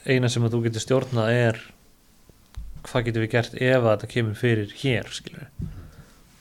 [0.06, 1.60] eina sem að þú getur stjórnað er
[2.86, 5.48] hvað getum við gert ef að þetta kemur fyrir hér skilur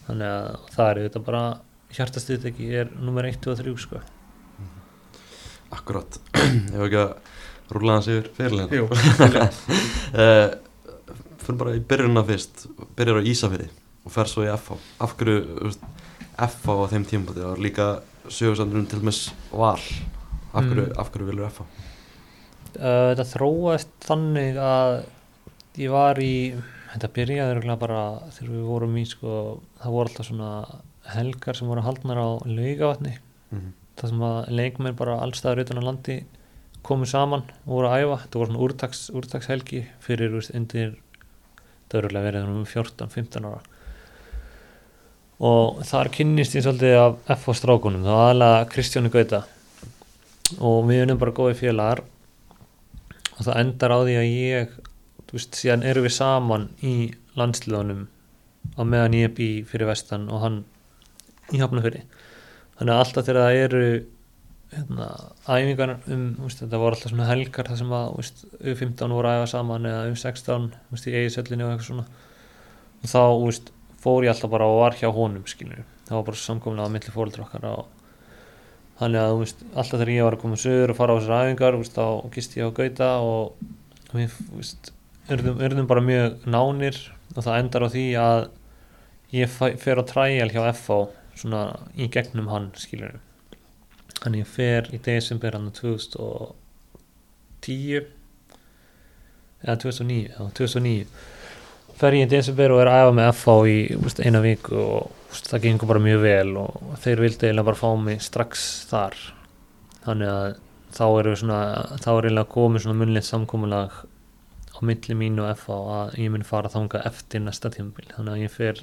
[0.08, 1.44] þannig að það er þetta bara
[1.96, 4.02] hjartastuðteki er nummer 1 og 3 sko.
[5.76, 8.86] Akkurat, ég hef ekki að rúla hans yfir fyrirlega Jú,
[10.22, 10.52] uh,
[11.46, 13.68] Fyrir bara í byrjunna fyrst Byrjar á Ísafirði
[14.06, 15.72] og fer svo í FH Af hverju,
[16.46, 17.88] FH á þeim tímpoti og líka
[18.30, 19.82] sögursandurum til dæmis Val.
[20.56, 20.96] Af hverju, Mm.
[21.02, 21.66] af hverju vilur FH?
[21.66, 24.94] uh, þetta þróast þannig að
[25.82, 26.32] ég var í
[26.96, 28.04] þetta byrjaði bara
[28.34, 29.40] þegar við vorum í sko,
[29.84, 30.52] það voru alltaf svona
[31.16, 33.20] helgar sem voru haldnar á laugavatni.
[33.52, 36.18] Mm það sem að leikmenn bara allstaður utan á landi
[36.86, 38.18] komu saman og voru að æfa.
[38.24, 40.98] Þetta voru svona úrtaks, úrtakshelgi fyrir veist, undir
[41.96, 43.62] eru verið um 14-15 ára.
[45.46, 47.56] Og þar kynnist ég svolítið af F.O.
[47.56, 49.42] strákunum það var aðalega Kristjáni Gauta.
[50.60, 52.04] Og við erum bara góði félagar.
[53.36, 54.76] Og það endar á því að ég
[55.30, 56.96] þú veist, síðan erum við saman í
[57.40, 58.06] landsliðunum
[58.76, 60.60] á meðan ég bý fyrir vestan og hann
[61.54, 62.06] í hafnafyrir
[62.80, 63.86] þannig að alltaf þegar það eru
[64.76, 65.10] hérna,
[65.48, 69.42] æfingar um, veist, þetta voru alltaf svona helgar þar sem að veist, U15 voru að
[69.42, 72.08] æfa saman eða U16 veist, í eigisöllinni og eitthvað svona.
[73.02, 73.72] Og þá veist,
[74.04, 77.14] fór ég alltaf bara og var hjá honum skilur, það var bara samkomlega á milli
[77.16, 77.70] fóreldra okkar
[78.96, 79.42] þannig að
[79.76, 82.70] alltaf þegar ég var að koma sögur og fara á þessar æfingar þá gist ég
[82.70, 83.58] á Gauta og
[84.16, 84.38] við
[85.34, 86.98] urðum, urðum bara mjög nánir
[87.36, 88.42] og það endar á því að
[89.36, 90.90] ég fæ- fer á træjal hjá FH
[91.36, 91.62] svona
[92.00, 93.14] í gegnum hann skilur
[94.22, 98.06] þannig ég fer í desember hann 2010
[99.66, 101.06] eða 2009 já, 2009
[102.00, 105.02] fer ég í desember og er að æfa með FH í úst, eina viku og
[105.32, 106.72] úst, það gengur bara mjög vel og
[107.04, 108.52] þeir vildi eiginlega bara fá mig strax
[108.90, 109.16] þar.
[110.06, 110.48] Þannig að
[110.96, 111.60] þá er svona,
[112.04, 113.92] þá er eiginlega komið svona munlegt samkomulag
[114.76, 118.44] á milli mín og FH að ég mun fara þanga eftir næsta tímabil þannig að
[118.44, 118.82] ég fer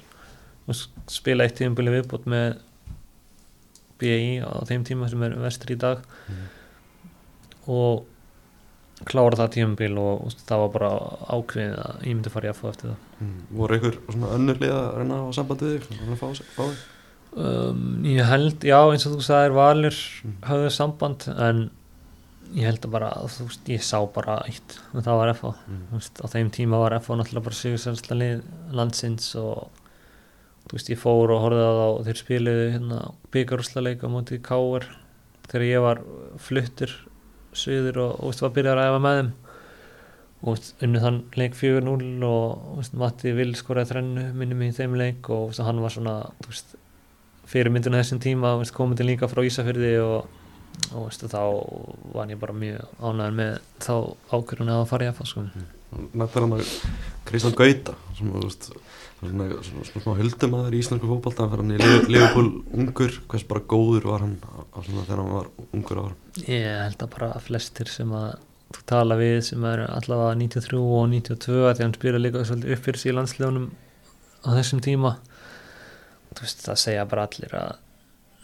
[0.68, 0.74] og
[1.10, 2.56] spila eitt tímabili viðbútt með
[4.00, 6.48] BI á þeim tíma sem er vestur í dag Mhm.
[7.68, 8.04] og
[9.06, 10.90] klára það tímabil og, og það var bara
[11.34, 13.42] ákveðið að ég myndi fara í FH eftir það Mm.
[13.54, 15.98] Voru ykkur svona önnur lið að reyna á samband við þig?
[16.10, 16.26] Að fá,
[16.58, 16.80] þig?
[17.38, 20.32] um, ég held, já eins og þú sagðir Valur Mm.
[20.48, 21.60] höfðu samband en
[22.52, 25.84] ég held að bara, þú veist, ég sá bara eitt og það var FH Mm.
[25.92, 28.42] Veist, á þeim tíma var FH náttúrulega bara sigursælsla lið
[28.76, 29.70] landsins og
[30.68, 32.98] þú veist, ég fór og horfði á það og þeir spiluðu hérna
[33.34, 34.88] byggarúslaleik á móti Káur
[35.48, 36.02] þegar ég var
[36.40, 36.92] fluttur
[37.52, 39.32] suður og, og þú veist, var byrjar að æfa með þeim
[40.42, 44.78] og unnu þann leik 4-0 og þú veist, Matti Vil skoraði þrennu minni mig í
[44.80, 46.74] þeim leik og veist, hann var svona þú veist,
[47.52, 50.26] fyrir myndinu þessum tíma komandi líka frá Ísafyrði og,
[50.92, 51.42] og þú veist, þá
[52.14, 53.94] var ég bara mjög ánæður með þá
[54.32, 55.44] ákvörðun að fara í FH sko.
[56.16, 56.70] Nættar hann að
[57.28, 61.64] Kristján Gauta sem þú veist svona, svona, svona smá huldumæður í íslensku fótbolta hann fyrir
[61.66, 63.18] hann í Liverpool ungur.
[63.28, 67.12] Hvers bara góður var hann á, svona þegar hann var ungur ára Ég held að
[67.18, 68.32] bara flestir sem að
[68.72, 72.74] þú tala við sem er allavega 93 og 92 að því hann spila líka svolítið
[72.76, 73.68] upp fyrir sig í landslegunum
[74.42, 75.16] á þessum tíma
[76.32, 77.72] þú veist það segja bara allir að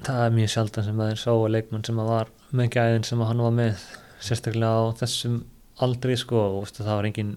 [0.06, 3.22] það er mjög sjaldan sem að þeir sáu leikmann sem að var með gæðin sem
[3.22, 3.86] að hann var með
[4.24, 5.38] sérstaklega á þessum
[5.84, 7.34] aldrei sko og veist, það var engin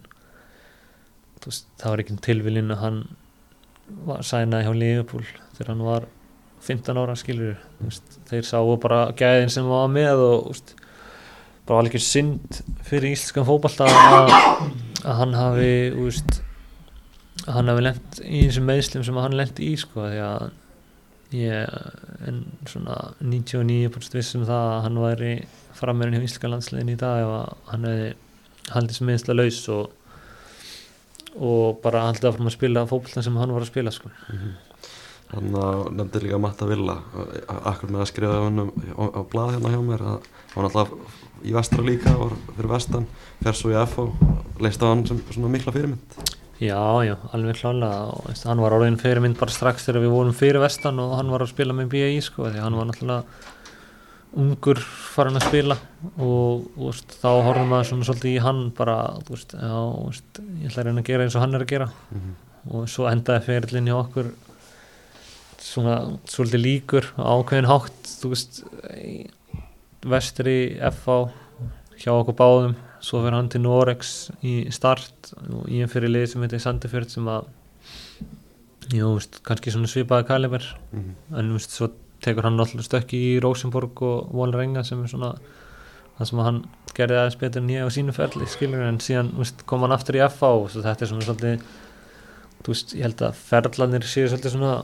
[1.45, 3.01] veist, það var engin tilviljun að hann
[4.25, 5.25] sænaði hjá Liverpool
[5.57, 6.07] þegar hann var
[6.61, 10.61] 15 ára skilur veist, þeir sáu bara gæðin sem var með og
[11.67, 14.33] bara alveg synd fyrir íslenskan fótballta að,
[15.05, 15.73] að hann hafi
[17.41, 20.49] að hann hafi lent í þessum meðslum sem hann lent í sko því að
[21.37, 25.31] ég en svona 99% vissum það að hann væri
[25.77, 28.11] frammeirinn hjá íslenska landsliðin í dag að hann hefði
[28.71, 29.97] haldið sem meðsla laus og
[31.31, 34.11] og bara haldið áfram að spila fótballta sem hann var að spila sko.
[35.31, 36.97] Þannig að nefndi líka Matta Villa.
[37.47, 40.91] Akkur með að skrifa hann um, á, á blað hérna hjá mér að hann alltaf
[41.47, 43.07] í vestra líka, var fyrir vestan
[43.39, 44.09] fer svo í FH,
[44.61, 48.11] leist á hann sem svona mikla fyrirmynd Já, já, alveg klálega.
[48.13, 51.41] Og hann var orðin fyrirmynd bara strax þegar við vorum fyrir vestan og hann var
[51.41, 53.23] að spila með BAI sko, því hann var náttúrulega
[54.41, 55.77] ungur farin að spila.
[56.21, 60.69] Og veist, þá horfum maður svona svolítið í hann bara, þú veist, já, veist, ég
[60.69, 61.89] ætla að reyna að gera eins og hann er að gera.
[62.11, 62.39] Mm -hmm.
[62.77, 64.31] og svo endaði ferillin hjá okkur
[65.57, 65.95] svona
[66.29, 68.63] svolítið líkur ákveðin hátt, þú veist
[70.05, 71.31] vestri FH
[71.97, 76.41] hjá okkur báðum svo fyrir hann til Norex í start og ég fyrir lið sem
[76.45, 77.47] heitir Sandefjörð sem að
[78.93, 81.39] jú, veist, kannski svona svipaði kaliber Mm -hmm.
[81.39, 81.89] en veist, svo
[82.21, 85.35] tekur hann alltaf stökki í Rosenborg og Volrenga sem er svona
[86.19, 89.65] það sem hann gerði aðeins betur en ég á sínu ferli skilur en síðan veist,
[89.65, 91.61] kom hann aftur í FH og þetta er svona svolítið
[92.67, 94.83] veist, ég held að ferlanir séu svolítið svona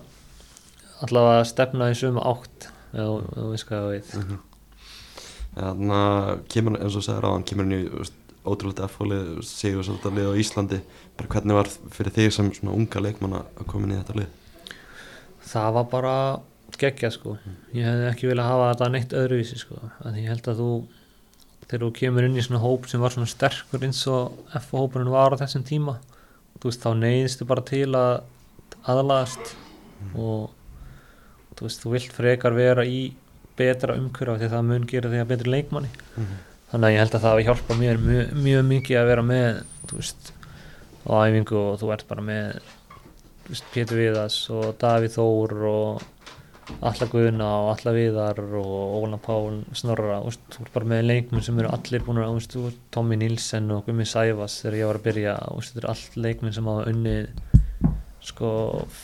[1.01, 4.37] allavega að stefna í sömu átt eða veist hvað ég veit Mhm.
[5.57, 8.17] Þannig að kemur, eins og segir á hann, kemur veist,
[8.47, 10.81] ótrúlega F-fólið, segjum svolítið lið á Íslandi
[11.17, 14.35] bara hvernig var fyrir þig sem svona unga leikmann að koma inn í þetta lið?
[15.47, 16.13] það var bara
[16.77, 17.35] geggja sko
[17.75, 20.71] ég hefði ekki viljað hafa þetta neitt öðruvísi sko að ég held að þú
[21.67, 25.35] þegar þú kemur inn í svona hóp sem var svona sterkur eins og F-hópurinn var
[25.35, 25.97] á þessum tíma
[26.57, 28.13] þú veist þá neyðistu bara til að
[28.87, 29.55] aðlagast
[30.15, 30.51] og
[31.57, 33.01] þú veist þú vilt frekar vera í
[33.57, 35.91] betra umhverfa því það mun gera því að betri leikmanni.
[36.71, 39.61] Þannig að ég held að það hafi hjálpað mér mjög, mjög mikið að vera með
[39.93, 40.33] veist
[41.07, 42.57] á æfingu og þú ert bara með
[43.47, 46.05] veist, Pétur Viðas og Davíð Þór og
[46.83, 51.45] Alla Guðna og Alla Viðar og Óla Pál Snorra, veist, þú ert bara með leikmenn
[51.45, 55.07] sem eru allir búin að, veist, Tommy Nilsen og Gummi Sæfas þegar ég var að
[55.07, 55.37] byrja.
[55.55, 57.29] Veist, þetta eru allt leikmenn sem hafa unnið
[58.27, 58.49] sko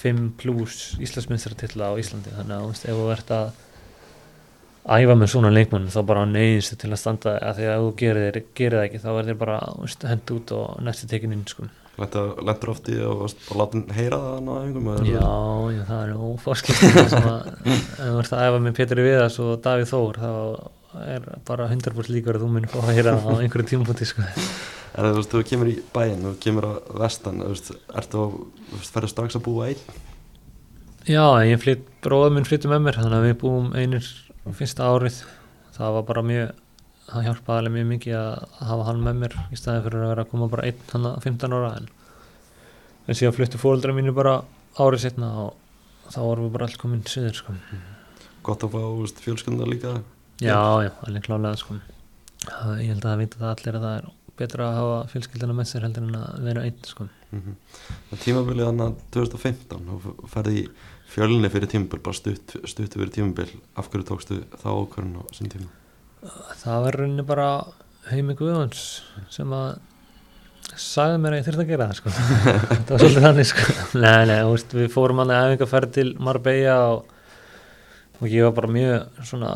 [0.01, 2.35] 5 pluss Íslandsmyndsratilla á Íslandi.
[2.35, 3.62] Þannig að ef þú ert að
[4.83, 8.41] æfa með svona leikmenn þá bara neyðist til að standa að því að þú gerir,
[8.57, 11.47] gerir það ekki þá er þér bara þú veist, hend út og næsti tekin inn
[11.47, 11.69] sko.
[11.93, 14.87] Lendur oft í og varst bara látin heyra það á æfingum?
[15.07, 15.33] Já,
[15.75, 17.51] já, það er ófáskilt sem að
[17.99, 20.31] þú ert að æfa með Pétur Viðas og Davíð Þór þá
[21.13, 24.25] er bara 100% líkur að þú munir fá að heyra það á einhverju tímpúti sko.
[24.93, 28.35] En þú veist, þú kemur í bæinn, þú kemur á vestan, þú veist, ertu að,
[28.67, 30.03] þú veist, ferðu strax að búa einn?
[31.09, 34.11] Já, ég flytt, bróður minn flyttu með mér þannig að við búum einir
[34.51, 35.23] fyrsta árið
[35.73, 36.51] það var bara mjög
[37.07, 40.25] það hjálpaði alveg mjög mikið að hafa hann með mér í staði fyrir að vera
[40.25, 41.89] að koma bara einn hann að 15 ára en,
[43.07, 44.35] en síðan fluttu fóreldra mínu bara
[44.79, 47.55] árið setna og þá vorum við bara allir komin söður sko.
[48.43, 49.93] Gott að fá, fjölskyldar líka?
[50.43, 51.77] Já, já, alveg klálega sko.
[52.81, 55.69] ég held að það vita það allir að það er betra að hafa fjölskyldina með
[55.69, 57.07] sér heldur en að vera einn sko.
[57.31, 58.17] Mm -hmm.
[58.23, 60.67] Tímabilið hann að 2015, þú ferði í
[61.13, 65.53] fjölinni fyrir tímabil, bara stutt, stuttu fyrir tímabil, af hverju tókstu þá ákvörðun á þessum
[65.53, 65.71] tíma?
[66.63, 67.47] það var rauninni bara
[68.09, 68.85] Heimi Guðvans
[69.31, 69.75] sem að
[70.79, 72.13] sagði mér að ég þurfti að gera það sko.
[72.87, 73.65] það var svolítið þannig sko.
[73.99, 77.15] nei, nei, veist, við fórum hann að efingarferð til Marbella og,
[78.19, 79.53] og ég var bara mjög svona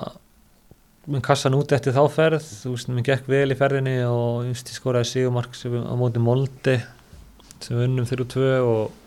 [1.07, 4.71] með kassan út eftir þá ferð þú veist, mér gekk vel í ferðinni og ég
[4.75, 6.77] skoraði sigumark á móti Molde
[7.63, 8.97] sem við unnum fyrir tvö og,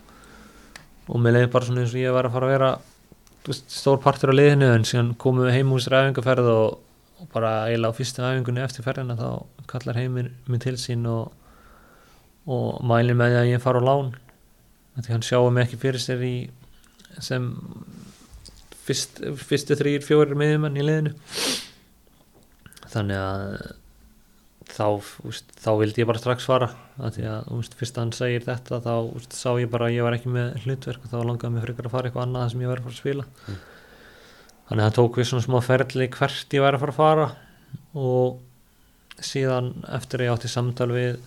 [1.11, 2.71] og mér leiði bara svona eins og ég var að fara að vera
[3.51, 6.79] stór partur á liðinu en síðan komum við heim úr þessari æfingarferð og,
[7.21, 9.29] og bara eiginlega á fyrstu æfingunni eftir ferðina þá
[9.71, 11.33] kallar heimir mig til sín og,
[12.47, 14.13] og mælir með því að ég fara á lán.
[14.97, 16.35] Af því hann sjáum ekki fyrir sér í
[17.23, 17.51] sem
[18.87, 21.15] fyrst, fyrstu þrýr, fjórir miðjumenn í liðinu.
[22.91, 23.80] Þannig að
[24.75, 24.87] þá,
[25.29, 26.69] úst, þá vildi ég bara strax svara
[27.01, 30.07] að því að úst, fyrst hann segir þetta þá úst, sá ég bara að ég
[30.07, 32.71] var ekki með hlutverk og þá langaði mig frekar að fara eitthvað annað sem ég
[32.73, 33.59] var að fara að spila Mm.
[34.71, 37.29] þannig að það tók við svona smá ferli hvert ég væri að fara að fara
[37.95, 41.21] og síðan eftir að ég átti samtal við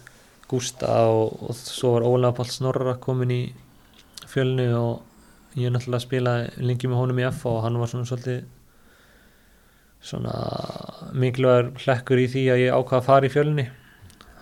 [0.54, 3.42] Gústa og, og svo var Ólaf Pál Snorra komin í
[4.30, 8.44] fjölni og ég náttúrulega spilaði lengi með honum í F og hann var svona svolítið
[10.04, 10.34] svona
[11.16, 13.68] mikilvægur hlekkur í því að ég ákvaða að fara í fjölni.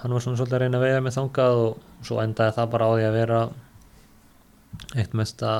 [0.02, 2.88] Hann var svona svolítið að reyna að veiða með þangað og svo endaði það bara
[2.90, 3.42] á því að vera
[4.98, 5.52] eitt mesta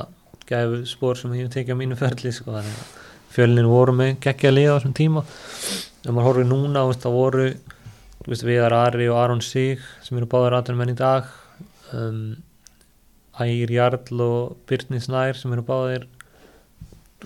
[0.50, 2.96] gæfu spór sem ég tekið á mínu ferli sko, þannig að
[3.32, 5.24] fjölnin voru með geggja liða á þessum tíma.
[6.02, 7.46] Ef maður horfir núna, veist, það voru
[8.32, 11.30] Viðar Ari og Aron Sig sem eru báðar aðtunum enn í dag
[11.98, 12.36] um,
[13.42, 15.66] Ægir Jarl og Byrni Snær sem eru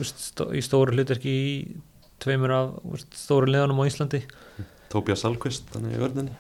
[0.04, 1.52] stó, í stóru hlutverki í
[2.24, 2.74] tveimur af
[3.16, 4.24] stóru liðanum á Íslandi
[4.94, 6.34] Tóbjörn Salkvist, þannig í vörðinni?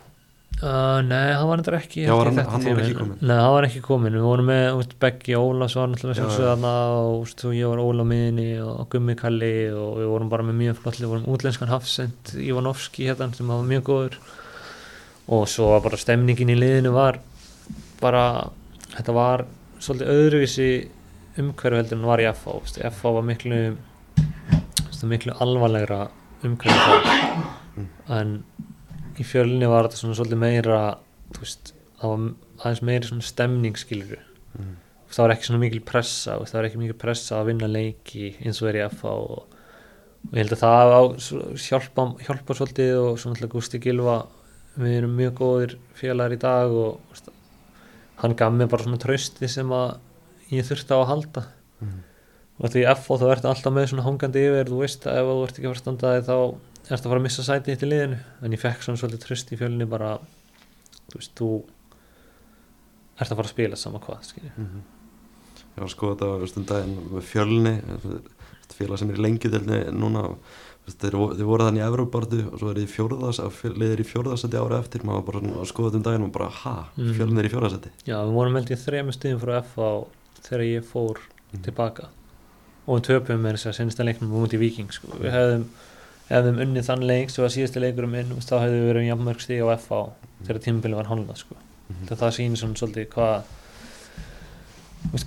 [0.63, 3.17] Uh, nei, hann var eitthvað ekki Já, ég, hann- hann var ekki kominn?
[3.27, 6.45] Nei, hann var ekki komin, við vorum með úst, Beggi Ólas var náttúrulega Já, sjálfsögð
[6.45, 6.51] já.
[6.53, 10.55] þarna og úst, ég var Óla miðinni og Gummi Kalli og við vorum bara með
[10.61, 14.15] mjög flott við vorum útlenskan Hafsend Ivanovski hérna sem var mjög góður
[15.35, 17.19] og svo var bara stemningin í liðinu var
[17.99, 18.23] bara,
[18.95, 19.43] þetta var
[19.83, 20.69] svolítið öðruvísi
[21.41, 23.59] umhverju heldur en var í FH FH var miklu
[25.05, 25.99] úst, miklu alvarlegra
[27.75, 27.87] Mm.
[28.09, 28.43] en
[29.19, 30.77] í fjölni var þetta svona svolítið meira
[31.39, 32.29] veist, það var
[32.63, 34.19] aðeins meiri svona stemning skilur
[34.57, 34.75] Mm.
[35.11, 38.61] það var ekki svona mikil pressa það var ekki mikil pressa að vinna leiki eins
[38.61, 39.43] og er í FA og,
[40.25, 41.01] og ég held að það á,
[41.65, 44.25] hjálpa, hjálpa svolítið og svona alltaf Gústi Gilva
[44.77, 47.29] við erum mjög góðir félagar í dag og veist,
[48.23, 49.97] hann gaf mér bara svona trausti sem að
[50.51, 51.45] ég þurfti á að halda
[51.81, 51.99] Mm.
[52.59, 55.27] Og því í FA þá ertu alltaf með svona hangandi yfir þú veist að ef
[55.31, 56.37] þú ert ekki að fara að standa þig þá
[56.85, 59.51] ertu að fara að missa sæti eitt í liðinu en ég fekk svona svolítið tröst
[59.51, 60.11] í fjölni bara
[61.11, 61.49] þú veist, þú
[63.19, 64.51] ert að fara að spila sama hvað skilji.
[64.57, 64.83] Mhm.
[65.75, 67.73] Ég var að skoða þetta veist, um daginn með fjölni
[68.75, 70.23] félag sem er í lengjudelni núna
[70.85, 73.39] þeir, vo- þeir voru þannig í Evrópartu og svo er í fjórðas
[73.75, 76.49] liðir í fjórðasæti ára eftir maður bara svona að skoða þetta um daginn og bara
[76.49, 77.13] ha, Mhm.
[77.19, 80.07] fjölni er í fjórðasæti Já, við vorum held ég þrejum stuðum frá FH
[80.43, 81.17] þegar ég fór
[81.53, 81.61] Mhm.
[81.63, 82.07] tilbaka
[82.85, 85.07] og við töpum með þess að sensta leiknum mútið Viking sko.
[85.19, 85.65] við hefðum,
[86.29, 89.09] hefðum unnið þann leik sem var síðasti leikur um inn þá hefðum við verið um
[89.09, 90.01] jafnmörg stíð á FH
[90.45, 91.55] þegar tímabili var hálfnað sko.
[91.89, 92.07] Mhm.
[92.09, 93.35] það, það sýnir svona svolítið hvað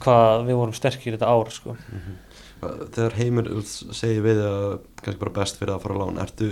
[0.03, 1.77] hvað við vorum sterkir þetta ár sko.
[2.95, 6.19] þegar heimur þú veist, segir við að kannski bara best fyrir að fara á lán
[6.25, 6.49] ertu,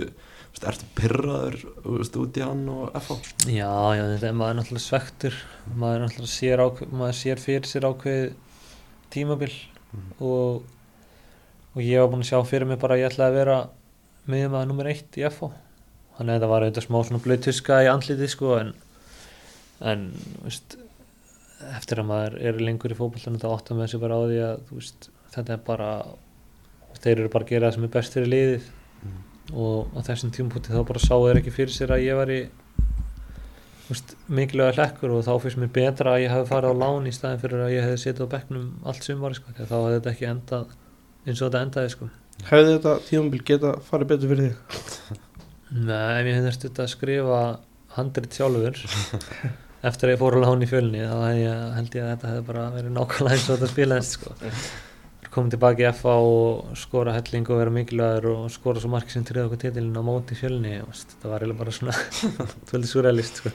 [0.63, 1.57] ertu pyrraður
[2.23, 3.67] út í hann og FH Já,
[3.99, 5.35] já, þetta maður er náttúrulega svektur
[5.75, 8.23] maður náttúrulega sér, ákveð, maður sér fyrir sér ákveð
[9.13, 9.53] tímabil
[9.87, 10.09] Mhm.
[10.19, 10.63] og,
[11.77, 13.57] og ég var búinn að sjá fyrir mig bara að ég ætlaði að vera
[14.33, 15.51] miðjum að nummer eitt í FH
[16.17, 18.71] þannig að þetta var auðvitað smá svona blöðtuska í andliti sko en,
[19.93, 20.07] en
[20.47, 20.77] veist,
[21.77, 24.71] eftir að maður er lengur í fótballinu þá áttum við þessu bara á því að
[24.73, 25.91] veist, þetta er bara
[26.97, 29.17] þeir eru bara að gera það sem er best fyrir liðið Mhm.
[29.61, 32.39] og á þessum tímpúti þá bara sá þeir ekki fyrir sér að ég var í
[34.27, 37.39] mikilvæga hlekkur og þá finnst mér betra að ég hefði farið á lán í staðin
[37.43, 40.73] fyrir að ég hefði setið á bekknum allt sumari sko, þá hefði þetta ekki endað
[41.27, 42.09] eins og þetta endaði sko.
[42.47, 45.23] Hefði þetta tímabil geta farið betur fyrir þig?
[45.77, 47.39] Nei, ef ég hefði stutt að skrifa
[47.97, 48.77] handrit sjálfur
[49.87, 52.31] eftir að ég fór á lán í fjölni þá hef ég, held ég að þetta
[52.31, 54.35] hefði bara verið nákvæmlega eins og þetta spilaðist sko.
[55.37, 59.25] komið tilbaki í FA og skora helling og vera mikilvægur og skora svo marki sem
[59.27, 61.97] tryggði okkur titilin á móti í fjölni þetta var eiginlega bara svona
[62.69, 63.51] tvöldi surrealist sko.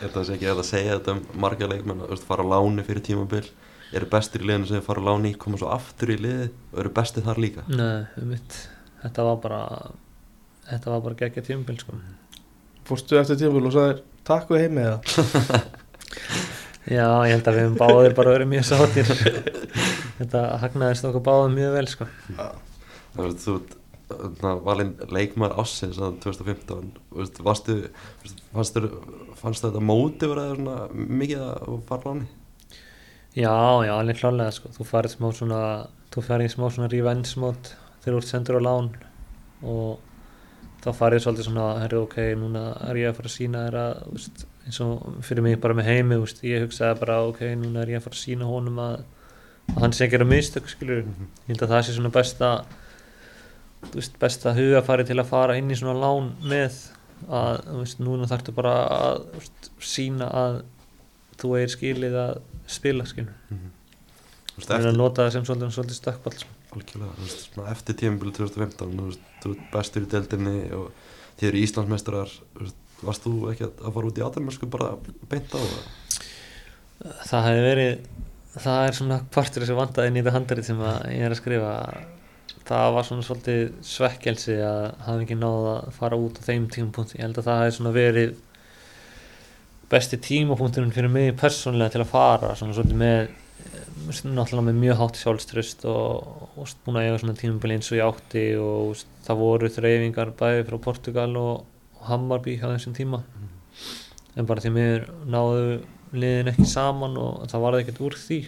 [0.00, 3.04] er það ekki hægt að segja þetta um marga leikmenn að fara á láni fyrir
[3.10, 3.44] tímabil
[3.94, 6.92] eru bestir í liðinu sem fara á láni koma svo aftur í liði og eru
[6.96, 8.58] bestið þar líka Nei, um mitt
[9.02, 9.62] þetta var bara
[10.66, 11.96] þetta var bara geggja tímabil sko.
[12.86, 15.62] Fórstu eftir tímabil og sagðir takk við heimi eða?
[16.96, 19.08] Já, ég held að við hefum báðir bara verið mjög sáttir
[20.20, 22.06] þetta hagnaðist okkur báðum mjög vel sko.
[22.36, 23.56] Það veist, þú
[24.06, 28.88] þarna, valinn leikmaður ássins að 2015 þú veist, varstu, þú veist, fannst þér
[29.40, 32.28] fannst þetta móti verið svona mikið að fara á láni
[33.36, 33.52] Já,
[33.84, 34.70] já, alveg klálega sko.
[34.72, 35.60] þú farið smá svona
[36.14, 38.88] þú farið smá svona revenge mót þegar þú ert sendur á lán
[39.60, 39.98] og
[40.80, 44.16] þá farið svolítið svona herri ok, núna er ég að fara að sína þér að
[44.64, 48.00] eins og fyrir mig bara með heimi veist, ég hugsaði bara ok, núna er ég
[48.00, 48.96] að fara að sína honum að,
[49.74, 52.50] að hann sé að gera mistök skilur, ég held að það sé svona besta
[53.90, 56.80] þú veist, besta hugafari til að fara inn í svona lán með
[57.28, 60.62] að, þú veist, núna þarftu bara að þú veist, sína að
[61.36, 62.38] þú eigir skilið að
[62.70, 63.34] spila skilur.
[63.50, 66.52] Þú veist, Það er að eftir, nota það sem svolítið, svolítið stökkball sko.
[67.42, 68.96] svona eftir tímabili 2015
[69.42, 70.86] þú ert bestur í deildinni og
[71.38, 71.62] þið eru
[72.64, 74.90] veist, varst þú ekki að, að fara út í aðalmennsku bara
[75.30, 75.84] beint á það?
[77.28, 77.92] Það hefði verið
[78.56, 81.72] það er svona partur þessu vandaðin í þetta handarið sem að ég er að skrifa.
[82.66, 87.18] Það var svona svolítið svekkelsi að hafa ekki náð að fara út á þeim tímapunkti,
[87.20, 88.32] ég held að það hefði svona verið
[89.90, 93.28] besti tímapunkturinn fyrir mig persónlega til að fara svona svolítið með
[94.06, 98.06] náttúrulega með mjög hátt sjálfströst og, og búin að eiga svona tímabili eins og ég
[98.06, 101.64] átti og veist, það voru þreyfingar bæði frá Portugal og,
[101.96, 103.22] og Hammarby á þessum tíma.
[104.36, 105.80] En bara því mér náðu
[106.16, 108.40] liðin ekki saman og það varði ekkert úr því.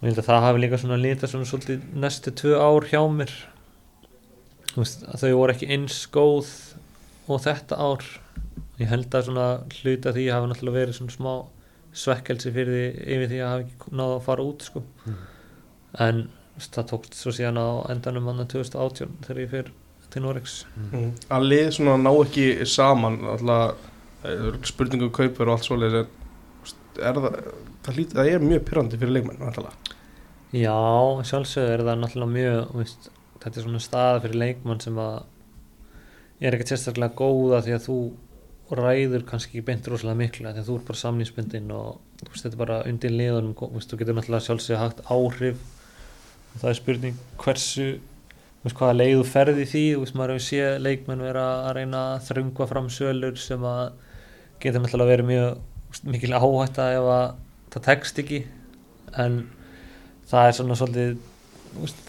[0.00, 3.00] Og ég held að það hafi líka svona litað svona svolítið næstu tvö ár hjá
[3.12, 3.34] mér.
[4.78, 6.52] Að þau voru ekki eins góð
[7.30, 8.06] og þetta ár
[8.80, 9.46] ég held að svona
[9.80, 11.32] hluta því hafi náttúrulega verið svona smá
[12.00, 14.82] svekkelsi fyrir því yfir því að hafi ekki náðu að fara út sko.
[15.98, 19.72] en þú veist, það tókst svo síðan á endanum hann 2018 þegar ég fyrir
[20.10, 21.12] til Norex Mm.
[21.30, 23.76] Að lið svona ná ekki saman alltaf
[24.68, 26.16] spurningu kaupur og allt svoleiðis en
[27.00, 27.36] er það,
[27.84, 29.92] það, lít, það er mjög pyrrandi fyrir leikmenn alltaf.
[30.50, 30.74] Já,
[31.30, 33.10] sjálfsögðu er það náttúrulega mjög veist,
[33.42, 35.22] þetta er svona staða fyrir leikmann sem að
[36.40, 37.98] er ekkert sérstaklega góða því að þú
[38.78, 41.88] ræður kannski ekki beint rosalega mikla því að þú er bara samningsbundin og
[42.22, 45.64] veist, þetta er bara undir liðunum veist, þú getur náttúrulega sjálfsögðu hægt áhrif.
[46.50, 47.86] Og það er spurning hversu
[48.62, 49.84] veist, hvaða leið þú ferði því
[50.18, 53.82] maður hefur séð leikmenn vera að reyna að þröngva fram sölur sem að
[54.62, 57.26] getur náttúrulega verið mjög mikil áhætta ef að
[57.74, 58.44] það tekst ekki.
[59.18, 59.42] En
[60.30, 61.18] það er svona svolítið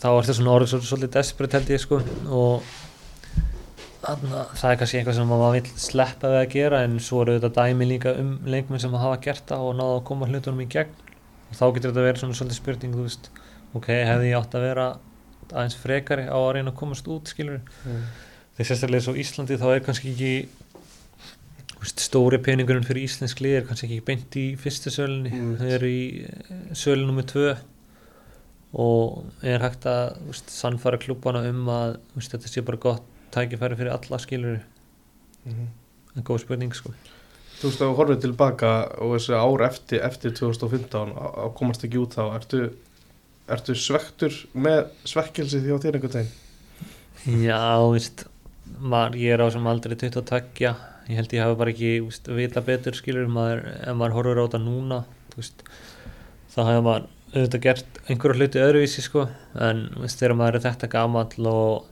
[0.02, 2.02] þá er þetta svona orðið svolítið desperate held ég sko.
[2.30, 2.72] Og
[4.02, 7.36] þarna, það er kannski eitthvað sem maður vill sleppa við að gera en svo eru
[7.40, 10.68] þetta dæmi líka um leikmenn sem hafa gert það og náða að koma hlutunum í
[10.74, 10.96] gegn
[11.52, 13.30] og þá getur þetta verið svona svolítið spurning þú veist,
[13.78, 14.88] ok, hefði ég átt að vera
[15.52, 18.04] aðeins frekari á að reyna að komast út skilur Mm.
[18.56, 20.34] þegar sérstaklega svo Íslandi þá er kannski ekki
[21.82, 25.56] veist, stóri peningurinn fyrir íslensk lið er kannski ekki beint í fyrstu sölunni Mm.
[25.60, 26.04] þau eru í
[26.78, 27.56] sölu nummer tvö
[28.74, 33.80] og er hægt að veist, sannfæra klúbana um að veist, þetta sé bara gott tækifæri
[33.80, 34.60] fyrir alla skilur
[35.48, 36.94] en góð spurning sko.
[37.62, 38.72] Þú veist að horfið tilbaka
[39.04, 42.62] og þessi ár eftir, eftir 2015 að að komast ekki út þá ertu,
[43.54, 47.46] ertu svektur með svekkelsi því á þér einhvern veginn?
[47.46, 47.62] Já,
[47.94, 48.26] veist
[48.82, 50.74] maður, ég er á sem aldrei 22
[51.12, 54.46] ég held ég hafi bara ekki veist, vita betur skilur maður, ef maður horfur á
[54.46, 55.02] þetta núna
[55.36, 55.66] veist,
[56.54, 59.26] þá hefur maður auðvitað gert einhverju hluti öðruvísi sko.
[59.56, 61.91] En veist, þegar maður er þetta gamall og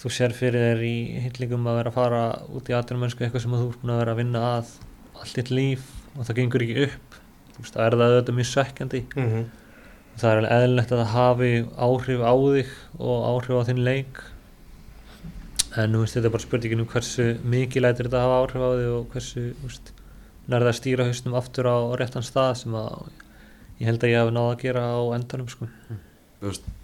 [0.00, 2.22] þú sér fyrir þér í hillingum að vera að fara
[2.52, 4.72] út í atvinnumönsku eitthvað sem þú ert búin að vera að vinna að
[5.16, 7.18] allt þitt líf og það gengur ekki upp
[7.56, 9.44] þú veist, það er það auðvitað mjög svekkjandi mm -hmm.
[10.20, 11.52] það er alveg eðlilegt að það hafi
[11.88, 14.22] áhrif á þig og áhrif á þinn leik
[15.76, 18.70] en nú veist þetta er bara spurningin um hversu mikið lætur þetta hafa áhrif á
[18.76, 19.92] þig og hversu veist,
[20.48, 23.08] nærða að stýra haustum aftur á réttan stað sem að
[23.80, 25.68] ég held að ég hafi náða að gera á endanum sko.
[25.88, 26.05] Þú veist,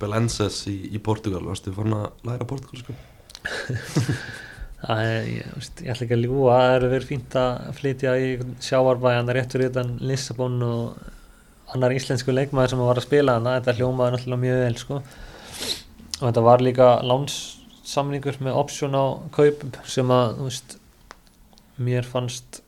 [0.01, 2.97] Belenses í, í Portugal, varstu farin að læra portugal sko?
[4.83, 8.15] það er, ég, veist, ég ætla ekki að ljúa það er verið fínt að flytja
[8.19, 8.31] í
[8.65, 11.11] sjáarbæjan réttur utan Lissabon og
[11.73, 15.01] annar íslensku leikmaður sem var að spila hana, þetta hljómaði náttúrulega mjög vel sko.
[16.19, 20.77] og þetta var líka lánssamningur með option á kaupum sem að veist,
[21.83, 22.63] mér fannst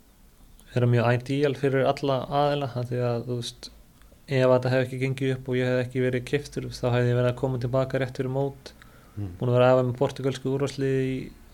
[0.74, 3.70] vera mjög ideal fyrir alla aðila því að þú veist
[4.24, 7.18] ef þetta hefði ekki gengið upp og ég hef ekki verið kiftur þá hefði ég
[7.18, 8.72] verið að koma tilbaka rétt fyrir mót
[9.14, 9.28] Mm.
[9.38, 11.10] búin að vera aðeins með portugalsku úrvarslið í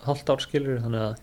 [0.06, 1.18] halvt ár skilur þannig að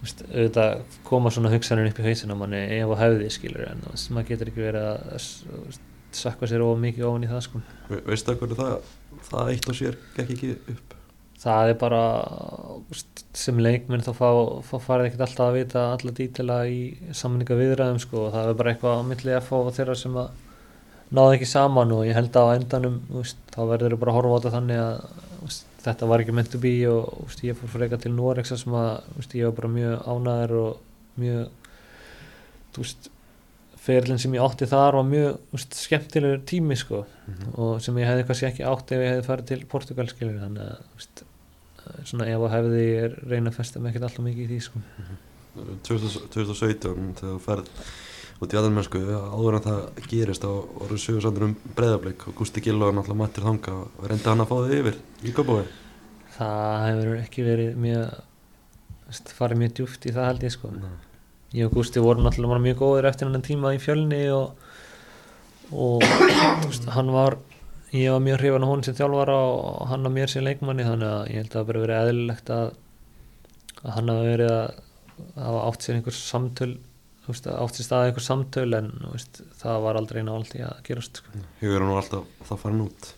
[0.00, 3.82] veist, auðvitað koma svona hugsanir upp í hausinn á manni ef og hefði skilur en
[3.90, 5.76] veist, maður getur ekki verið að
[6.16, 7.60] sakka sér of mikið ofan í það sko.
[7.90, 8.90] Ve veistu það hvernig það,
[9.28, 10.96] það eitt og sér gekk ekki upp?
[11.44, 12.02] Það er bara
[13.34, 14.28] sem leikminn þá fá,
[14.64, 16.78] fá farið ekkert alltaf að vita alla dítila í
[17.16, 20.28] samninga viðræðum sko, og það er bara eitthvað á milli F og þeirra sem að
[21.14, 24.18] náðu ekki saman og ég held að á endanum veist, þá verður þau bara að
[24.20, 24.94] horfa á þetta þannig að
[25.44, 28.78] veist, þetta var ekki meant to be og veist, ég fór freka til Norexa sem
[28.78, 31.44] að ég var bara mjög ánæður og mjög
[32.74, 33.10] þú veist
[33.84, 37.54] ferlinn sem ég átti þar var mjög skemmtilegur tími sko Mhm.
[37.56, 40.66] og sem ég hefði kannski ekki átt ef ég hefði farið til Portugal skilur þannig
[40.74, 41.22] að
[42.08, 44.82] svona ef og hefði ég reyna að festa mig ekkert alltaf mikið í því sko.
[45.86, 47.70] 2000 2017 þegar þú ferð
[48.42, 52.80] út í aðalmennsku áður en það gerist á orðu sögursandur um breyðablík og Gústi Gill
[52.82, 55.66] og náttúrulega mættir þanga og reyndi hann að fá þig yfir í Kópavói
[56.34, 58.22] það hefur ekki verið mjög
[59.38, 60.70] farið mjög djúft í það held ég sko.
[61.54, 64.56] Ég og Gústi vorum bara mjög góðir eftir hann tíma í fjölni og,
[65.70, 66.02] og
[66.96, 67.38] hann var
[67.94, 71.10] ég var mjög hrifan á hún sem þjálfara og hann á mér sem leikmanni þannig
[71.10, 72.66] að ég held að það bara verið eðlilegt að,
[73.82, 74.66] að hann hafi verið að
[75.38, 76.70] hafa átt sér einhver samtöl
[77.28, 81.20] veist, átt sér staðið einhver samtöl en veist, það var aldrei nált í að gerast
[81.22, 81.42] sko.
[81.62, 83.10] Hugur er nú alltaf það farin út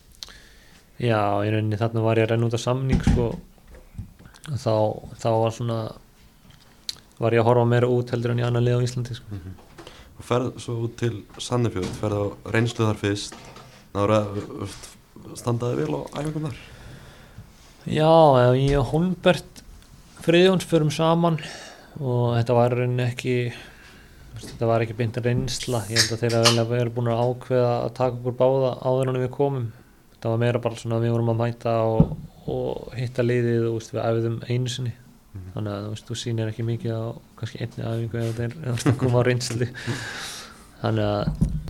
[0.97, 3.31] Já, í rauninni þarna var ég að renna út á samning sko
[4.47, 4.75] þá,
[5.17, 5.79] þá var svona
[7.17, 9.41] var ég að horfa meira út heldur en í annan lið á Íslandi sko.
[10.17, 13.37] og ferð svo út til Sannefjörð ferð á reynslu þar fyrst
[13.97, 14.75] náður að
[15.37, 16.65] standaði vel á æfingum þar
[17.87, 18.11] Já,
[18.43, 19.63] eða ég og Holmbert
[20.25, 21.39] Friðjóns förum saman
[21.97, 23.35] og þetta var rauninni ekki
[24.43, 25.81] þetta var ekki beint reynsla.
[25.89, 29.11] Ég held að þeirra vel að vera búin að ákveða að taka okkur báða áður
[29.11, 29.67] en við komum.
[30.13, 32.13] Þetta var meira bara svona að við vorum að mæta og,
[32.49, 34.93] og hitta liðið og veist, við æfðum einu sinni.
[35.37, 35.49] Mhm.
[35.53, 37.05] þannig að þú sýnir ekki mikið á
[37.37, 39.67] kannski einni æfingu ef þetta er að koma á reynslu.
[40.81, 41.66] Þannig að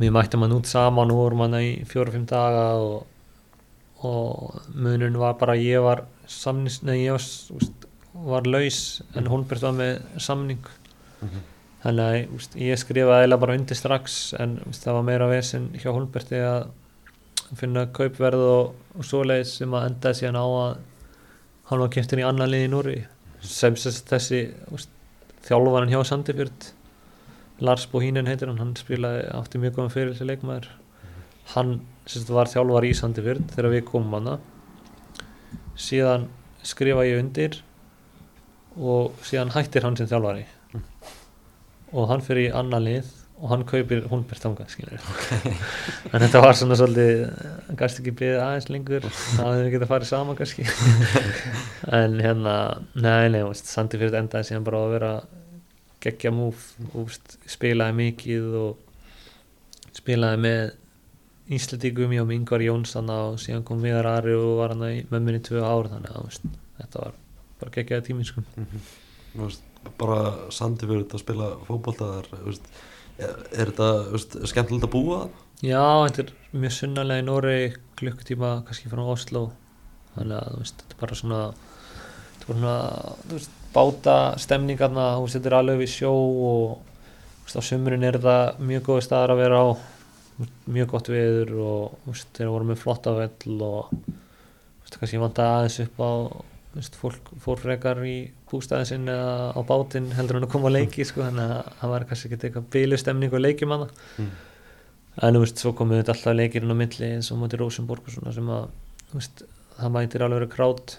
[0.00, 3.04] við mættum hann út saman og vorum hann í fjóra-fimm daga og,
[4.04, 7.26] og munurinn var bara ég var samnings, nei ég var,
[7.58, 8.80] veist, var laus
[9.14, 10.62] en Holbert var með samning.
[11.84, 15.70] Þannig að veist, ég skrifaði eiginlega bara undir strax en veist, það var meira vesen
[15.76, 16.70] hjá Holberti að
[17.58, 20.78] finna kaupverð og, og svoleiðis sem að endaði síðan á að
[21.70, 22.96] hann var keftin í annan lið í Núri
[23.44, 24.40] sem þessi
[25.44, 26.70] þjálfarinn hjá Sandefjörd
[27.62, 30.70] Lars Bohinen heitir hann hann spilaði átti mjög góðan fyrir þessi leikmaður.
[31.54, 31.74] Hann
[32.06, 34.38] sess, var þjálfar í Sandefjörd þegar við komum hana
[35.78, 36.28] síðan
[36.66, 37.60] skrifa ég undir
[38.74, 40.46] og síðan hættir hann sem þjálfari.
[41.94, 43.12] Og hann fyrir í annan lið
[43.44, 45.06] og hann kaupir Húnbert þangað skilur
[46.12, 47.24] en þetta var svona svolítið
[47.78, 49.08] gæst ekki byggðið aðeins lengur.
[49.10, 50.66] Það hefði getað farið saman kannski.
[51.98, 52.54] En hérna
[52.96, 55.10] nei, nei, fyrir endaði síðan bara að vera
[56.04, 57.12] geggja múf og
[57.48, 60.64] spilaði mikið og spilaði með
[61.54, 65.02] Íslandíkum, ég og með Ingvar Jónsson og síðan kom Viðar Ari og var hann í
[65.10, 66.46] mömminni tvö ár þannig að veist,
[66.78, 67.18] þetta var
[67.60, 68.44] bara geggjaði tími sko.
[68.54, 69.66] Þú veist,
[70.00, 70.20] bara
[70.54, 71.50] sandi fyrir þetta að spila
[72.46, 72.70] veist,
[73.18, 75.18] er, er þetta skemmtilegt að búa?
[75.64, 76.32] Já, þetta er
[76.64, 77.58] mjög sunnalega í Nóri
[78.00, 79.44] klukkutíma kannski frá Oslo
[80.14, 82.78] þannig að veist, þetta er bara svona þetta er bara svona,
[83.74, 87.62] þú veist, báta stemningarna, þú veist, þetta er alveg við sjó og þú veist, á
[87.68, 89.68] sumurinn er þetta mjög góði staðar að vera á.
[90.66, 95.20] Mjög gott veður og þú veist, þeir voru með flotta vell og þú veist, kannski
[95.22, 96.10] vant aðeins upp á
[96.74, 98.16] þú veist, fólk fór frekar í
[98.50, 101.92] bústæðin sinn eða á bátinn heldur en að koma að leiki sko, þannig að það
[101.94, 103.86] var kannski ekki eitthvað bílu stemning og leikjum hana
[104.18, 104.30] Mm.
[105.22, 108.14] en þú veist, svo komum við alltaf leikirinn á milli eins og móti Rosenborg og
[108.16, 108.66] svona sem að
[109.12, 109.44] þú veist,
[109.78, 110.96] það mætir alveg verið krát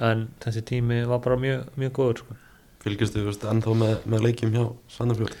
[0.00, 2.36] en þessi tími var bara mjög, mjög góður sko.
[2.86, 4.64] Fylgist þið, veist, ennþá með, með leikjum hjá
[4.96, 5.36] Sandefjörð?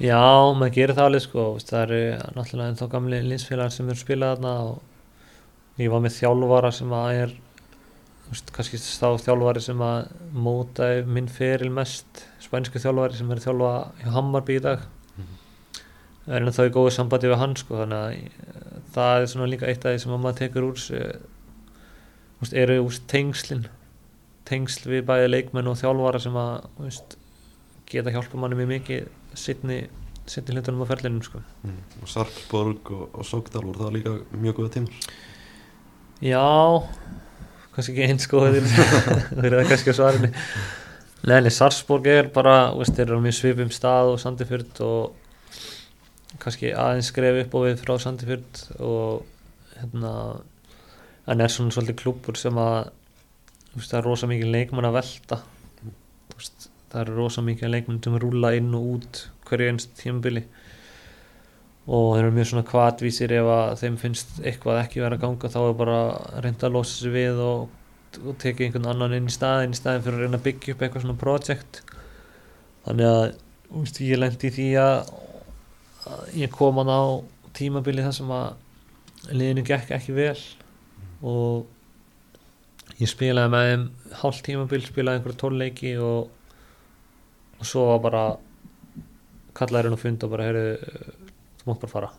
[0.00, 0.20] já,
[0.56, 2.00] maður gerir það alveg sko, þú veist, það eru
[2.36, 7.10] náttúrulega ennþá gamli linsfélagar sem eru spilað þarna og ég var með þjálfara sem að
[7.24, 10.10] er þú veist, kannski þá þjálfari sem að
[10.46, 13.72] mótaði minn feril mest spænsku þjálfari sem er þjálfa
[14.04, 14.86] hjá Hammarby í dag
[15.20, 15.36] Mhm.
[16.30, 19.84] er ennþá í góðu sambandi við hann sko, þannig að það er svona líka eitt
[19.84, 21.29] af því sem að maður tekur úr þessu, þú
[22.40, 23.68] veist, eru úst, tengslin
[24.50, 27.16] tengsl við bæði leikmenn og þjálfara sem að veist,
[27.90, 29.80] geta hjálpa manni mjög mikið sittni,
[30.30, 31.40] hlutunum á ferlinum sko.
[31.66, 31.78] Mm.
[32.02, 35.08] Og Sarpsborg og, og Sogdal voru það líka mjög góða tímar
[36.20, 36.44] Já,
[37.74, 38.66] kannski ekki eins góðir
[39.38, 40.30] það er kannski á svarinu
[41.20, 46.38] Nei, nei, Sarsborg er bara, veist, þeir eru á mjög svipum stað og Sandifjörd og
[46.40, 49.26] kannski aðeins skref upp og við frá Sandifjörd og
[49.76, 50.12] hérna
[51.30, 52.90] en er svona svolítið klúpur sem að
[53.74, 55.40] veist, það er rosa mikið leikmann að velta.
[56.34, 60.44] Veist, það eru rosa mikið leikmann sem rúla inn og út hverju einst tímabili.
[61.90, 65.50] Og þeir eru mjög svona kvatvísir ef að þeim finnst eitthvað ekki vera að ganga
[65.50, 67.70] þá er bara að reynda að losa sig við og,
[68.20, 70.84] og tekið einhvern annan inn í staðin í staðin fyrir að reyna að byggja upp
[70.84, 71.80] eitthvað svona project
[72.84, 73.24] þannig að
[73.70, 75.12] veist, ég lendi í því að,
[76.12, 77.02] að ég kom hann á
[77.58, 80.38] tímabili þar sem að liðinu gekk ekki vel
[81.26, 83.84] og ég spilaði með þeim
[84.20, 86.30] hálft tímabil, spilaði einhverja tólleiki og,
[87.60, 88.24] og svo var bara
[89.56, 90.74] kallaði hérna og fund og bara heyrðu,
[91.60, 92.10] þú mátt bara fara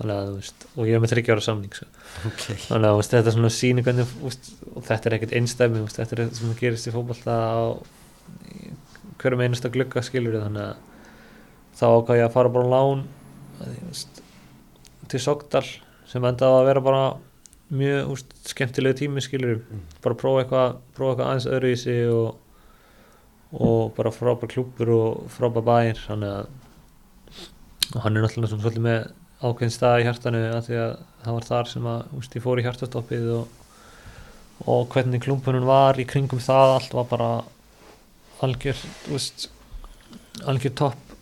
[0.00, 1.86] þannig að þú veist og ég er með 30 ára samning svo.
[2.30, 6.22] Ok þannig að veist, þetta er svona sýningan og þetta er ekkert einstæmi þetta er
[6.24, 7.60] eitthvað sem gerist í fótballta á
[9.20, 10.76] hverjum einasta glugga skilur þannig að
[11.76, 13.04] þá ákvað ég að fara bara lán
[15.10, 15.66] til Sogdal
[16.08, 17.02] sem endaði að vera bara
[17.70, 19.82] mjög úst, skemmtilegu tími skilur Mm.
[20.02, 22.36] bara prófa eitthvað, prófa eitthvað aðeins öðru í sig og,
[23.52, 26.24] og bara frábær klúpur og frábær bæir hann
[28.16, 29.00] er náttúrulega svolítið með
[29.40, 30.90] ákveðin stað í hjartanu að því að
[31.24, 33.46] það var þar sem að úst, ég fór í hjartastoppið og,
[34.66, 37.30] og hvernig klúmpunum var í kringum það allt var bara
[38.44, 38.82] algjör
[39.16, 39.48] úst,
[40.46, 41.16] algjör topp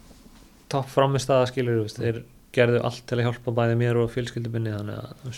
[0.69, 4.99] topp framistæða skilur úst, þeir gerðu allt til að hjálpa bæði mér og fjölskyldubinni þannig
[4.99, 5.31] að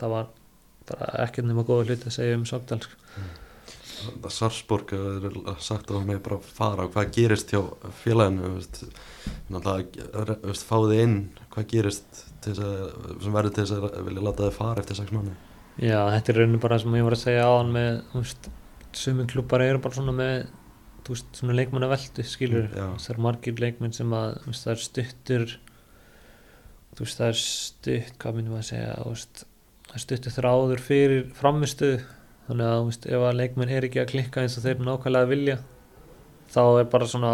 [0.00, 0.30] það var
[0.88, 2.96] bara ekkert nema góða hluti að segja um Sogdal sko.
[4.30, 5.24] Sarpsborg er
[5.58, 7.58] sagt að með bara fara hvað gerist hjá
[8.04, 8.52] félaginu
[9.50, 11.16] náttúrulega fáði inn
[11.52, 12.62] hvað gerist að,
[13.24, 15.34] sem verður til þess að vilja láta þið fara eftir 6 mánu
[15.82, 18.48] Já, þetta er rauninu bara sem ég var að segja áðan með, þú veist,
[18.98, 20.32] sumi klubbar eru bara svona með,
[21.06, 22.88] veist, svona leikmanna veldu, skilur, Mm, já.
[23.04, 25.54] það er margir leikmenn sem að, veist, það er stuttur,
[26.98, 29.46] veist, það er stutt, hvað myndum að segja, það er
[30.02, 31.92] stuttur þráður fyrir framistu,
[32.48, 35.56] þannig að, veist, ef að leikmenn er ekki að klikka eins og þeir nákvæmlega vilja,
[36.54, 37.32] þá er bara svona,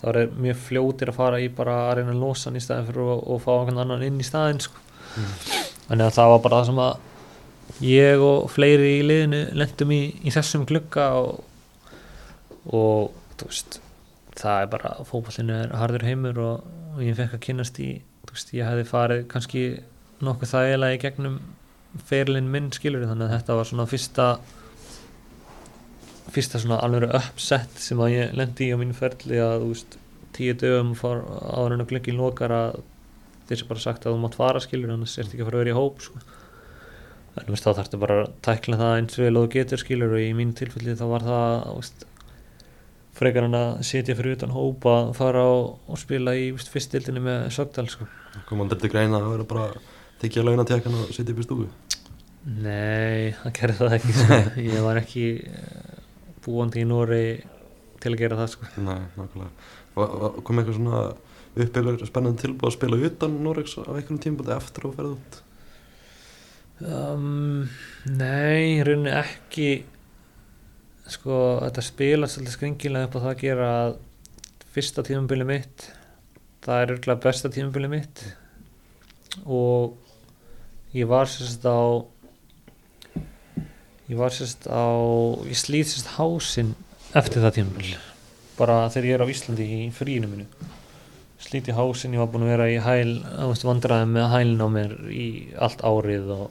[0.00, 2.90] þá er mjög fljótir að fara í bara að reyna að losa hann í staðin
[2.90, 4.84] fyrir að, að fá einhvern annan inn í staðin, sko.
[5.88, 7.08] Þannig að það var bara það sem að
[7.82, 11.42] ég og fleiri í liðinu lendum í, í þessum glugga og,
[12.72, 13.80] og veist,
[14.38, 17.90] það er bara fótballinu er harður heimur og, og ég fekk að kynast í
[18.30, 19.64] veist, ég hefði farið kannski
[20.26, 21.38] nokkuð þægilega í gegnum
[22.08, 24.26] ferilinn minn skilur þannig að þetta var svona fyrsta
[26.32, 29.98] fyrsta svona alveg uppsett sem að ég lendi í á mínu ferli að þú veist
[30.32, 32.78] tíu dögum áður en að glukkin lokar að
[33.48, 35.64] þeir sem bara sagt að þú mátt fara skilur annars ertu ekki að fara að
[35.64, 36.22] vera í hóp sko.
[37.32, 40.24] en þú veist þá þarftu bara að tækla það eins vel og getur skilur og
[40.24, 42.06] í mínu tilfelli þá var það veist,
[43.18, 47.50] frekar en að setja fyrir utan hóp að fara og, og spila í fyrstildinni með
[47.52, 48.08] Sögdal sko.
[48.48, 49.66] kom aldrei til greina að vera bara
[50.22, 51.68] þykja launatjakan og sitja upp í stúku?
[52.42, 54.38] Nei, það gerði það ekki sko.
[54.68, 56.00] ég var ekki eh,
[56.44, 57.22] búandi í Nóri
[58.02, 58.72] til að gera það sko.
[58.82, 59.70] Nei, nákvæmlega.
[60.42, 61.04] Kom eitthvað svona
[61.52, 65.40] uppbygglar spennandi tilbúð að spila utan Noregs á einhvern tíma eftir að ferða út?
[66.82, 67.66] Um,
[68.08, 69.72] nei, rauninni ekki.
[71.12, 73.98] Sko, þetta spilast alltaf skringilega upp á það að gera að
[74.72, 75.90] fyrsta tímabili mitt
[76.62, 78.22] það er örgulega besta tímabili mitt.
[79.44, 79.96] Og
[80.96, 81.80] ég var sérst á
[84.08, 84.86] ég var sérst á
[85.48, 86.74] ég slít sérst hásinn
[87.14, 87.96] eftir það tímabil.
[88.58, 90.46] Bara þegar ég er á Íslandi í fríinu minu
[91.42, 93.16] slít í hásinn, ég var búin að vera í hæl
[93.66, 95.26] vandræðum með hælinn á mér í
[95.60, 96.44] allt árið og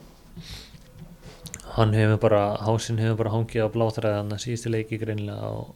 [1.76, 5.72] hann hefur bara, hásinn hefur bara hangið á bláþræðan að síðustu leiki greinilega og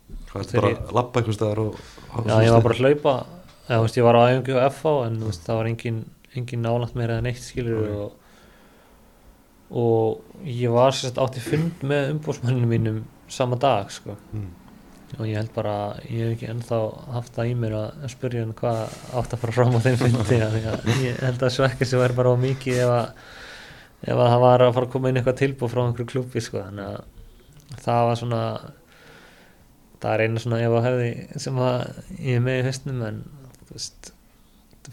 [0.52, 1.80] bara að lappa einhvers staðar og
[2.28, 3.16] já, ég var bara að hlaupa.
[3.66, 6.02] Eða, veist, ég var á æfingu á FH en veist, það var engin,
[6.36, 8.25] engin nálægt meira en eitt skilur og,
[9.70, 14.14] og ég var sérst átti fund með umbúrsmanninu mínum sama dag sko.
[14.32, 14.46] mm.
[15.18, 16.78] og ég held bara, ég hef ekki ennþá
[17.16, 18.80] haft það í mér að spyrja hann hvað
[19.18, 20.40] átt að fara fram á þeim fundi
[21.06, 23.06] ég held að svekka sem væri bara á mikið ef að,
[24.06, 26.62] ef að það var að fara að koma inn eitthvað tilbúð frá einhverju klubbi sko.
[26.62, 28.42] þannig að það var svona
[30.02, 31.76] það er eina svona ef að hefði sem að
[32.20, 33.20] ég er með í haustnum en
[33.66, 34.12] þú veist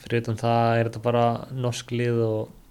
[0.01, 2.62] fyrir utan það er þetta bara norsk lið og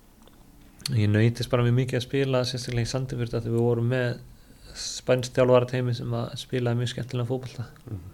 [0.91, 4.09] ég nöytist bara mjög mikið að spila sérstaklega í Sandifjörð að við vorum með
[4.83, 7.67] spænstjálfara teimi sem að spilaði mjög skemmtilega fótbolta.
[7.91, 8.09] Mhm.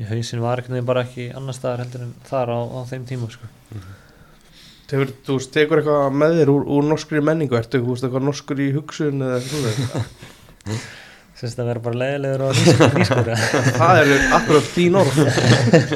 [0.00, 3.04] í hausin var ekkert neginn bara ekki annar staðar heldur en þar á, á þeim
[3.04, 3.50] tíma sko.
[4.88, 8.60] Tekur, þú veist, tekur eitthvað með þér úr, úr norskri menningu, ertu þú eitthvað norskur
[8.60, 10.80] í hugsun eða eitthvað
[11.42, 13.30] Sérst að vera bara leiðilegur og nýskur
[13.80, 15.16] það er akkurat þín orð.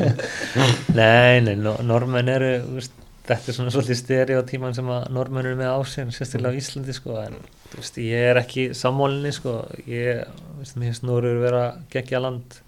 [0.98, 2.96] Nei, nei, no, normenn eru þú veist,
[3.26, 6.94] þetta er svona svolítið stereotíman sem að normenn eru með á sig sérstaklega á Íslandi
[6.94, 7.36] sko, en
[7.72, 9.56] veist, ég er ekki sammólinni sko,
[9.90, 10.22] ég
[10.60, 12.60] veist, mér finnst Norður vera geggja land.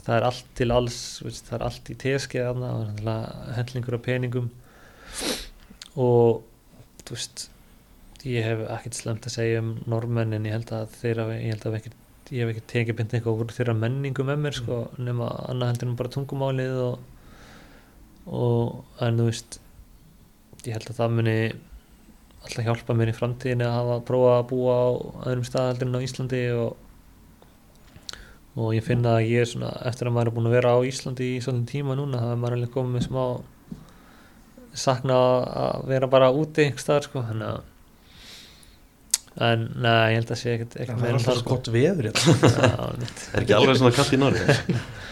[0.00, 3.98] Það er allt til alls veist, það er allt í teski þarna og náttúrulega hendlingur
[3.98, 4.50] af peningum.
[6.00, 6.40] Og
[7.04, 7.48] þú veist
[8.28, 11.66] ég hef ekkert slemt að segja um normenn en ég held að þeirra ég held
[11.68, 11.96] að ekkert
[12.30, 15.88] ég hef ekki tekið byndi eitthvað úr þeirra menningu með mér sko, nema annað heldur
[15.88, 17.00] en bara tungumálið og,
[18.30, 19.58] og en þú veist
[20.68, 21.36] ég held að það muni
[22.40, 24.88] alltaf hjálpa mér í framtíðinni að hafa að prófa að búa á
[25.30, 26.70] öðrum stað heldur en á Íslandi og,
[28.56, 30.78] og ég finna að ég er svona eftir að maður er búin að vera á
[30.90, 33.24] Íslandi í svona tíma núna það er maður alveg komið með smá
[34.80, 35.18] sakna
[35.64, 37.68] að vera bara úti einhver staðar sko þannig að
[39.40, 41.52] en neða, ég held að sé ekkert það ekkert er alltaf sko.
[41.54, 42.34] gott veður hérna.
[42.50, 43.22] Já, einmitt.
[43.30, 44.56] Er ekki alveg svona kallt í Norri?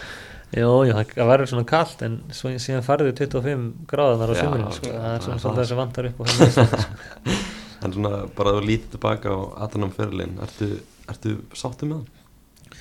[0.49, 4.77] Jú, jú, það verður svona kallt en svo, síðan farðu 25 gráðanar á sumurinn ok,
[4.79, 4.93] sko.
[4.95, 5.65] það er svona það.
[5.69, 7.35] sem vantar upp á Íslandi, sko.
[7.85, 10.71] En svona bara að lítið tilbaka á Atanam fyrirlin Ertu,
[11.07, 12.79] ertu sáttu með hann?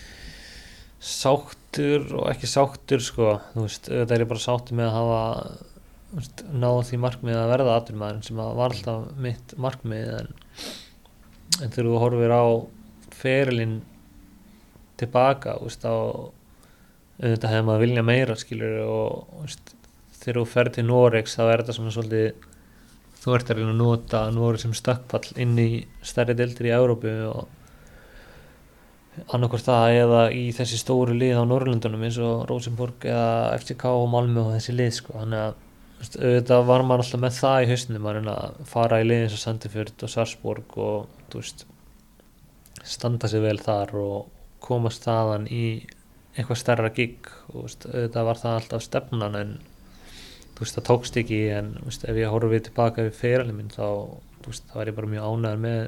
[0.99, 5.21] Sáttur og ekki sáttur sko, þú veist, auðvitað er ég bara sáttur með að hafa
[6.57, 10.33] náð því markmið að verða aturmaður sem að var alltaf mitt markmið en,
[11.61, 12.45] en þegar þú horfir á
[13.21, 13.79] ferilinn
[14.99, 15.97] tilbaka þú veist, á
[17.19, 19.75] auðvitað hefði maður vilja meira skilur og veist,
[20.21, 22.49] þegar þú fer til Noregs þá er þetta svona svolítið
[23.19, 25.71] þú ert að reyna að nota Noreg sem stökkpall inn í
[26.07, 27.55] stærri deildir í Európu og
[29.35, 34.07] annarkvort það eða í þessi stóru lið á Norrlundunum eins og Rosenborg eða FCK og
[34.13, 35.17] Malmö og þessi lið sko.
[35.19, 35.65] þannig að
[35.99, 39.35] auðvitað var maður alltaf með það í hausnum að reyna að fara í lið eins
[39.35, 41.67] og Sandefjörd og Sarsborg og þú veist
[42.87, 44.29] standa sig vel þar og
[44.63, 45.65] komast þaðan í
[46.39, 49.53] eitthvað stærra gig og veist, auðvitað var það alltaf stefnan en
[50.55, 53.87] þú veist, það tókst ekki en veist, ef ég horfið tilbaka við fyrirlið minn þá
[54.47, 55.83] veist, það var ég bara mjög ánæður með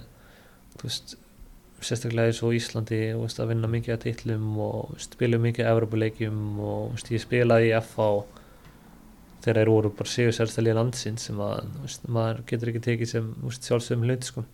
[0.75, 1.17] þú veist,
[1.81, 6.95] sérstaklega eins og Íslandi veist, að vinna mikið að titlum og spila mikið Evropuleikjum og
[6.97, 8.11] veist, ég spilaði í FH
[9.41, 13.31] þegar þeir voru bara sigur sérstælið landsins sem að veist, maður getur ekki tekið sem
[13.57, 14.45] sjálfsögum hlut sko.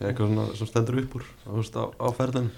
[0.00, 2.48] Er eitthvað svona sem stendur upp úr á, á ferðin?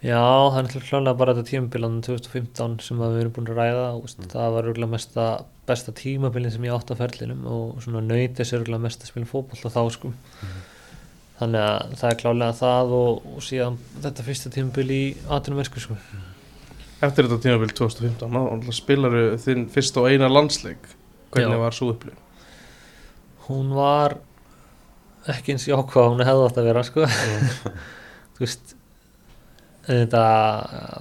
[0.00, 3.58] Já, það er náttúrulega klálega bara þetta tímabilan 2015 sem að við erum búin að
[3.60, 5.26] ræða og veist, það var örgulega mesta
[5.68, 9.28] besta tímabilin sem ég átt á ferlinum og svona nöyt þessi örgulega mesta að spila
[9.28, 10.14] fótboll þá sko.
[11.40, 15.84] Þannig að það er klálega það og, og síðan þetta fyrsta tímabil í aðtunum versku
[15.84, 16.00] sko
[17.00, 20.90] eftir þetta tímabil 2015 þá spilaru þinn fyrst og eina landsleik.
[21.32, 21.62] Hvernig Já.
[21.62, 22.26] var svo upplifun?
[23.50, 24.18] hún var
[25.30, 27.06] ekki eins jákvæð hún hefði átt að vera sko.
[28.36, 28.74] Þú veist
[29.86, 30.22] þetta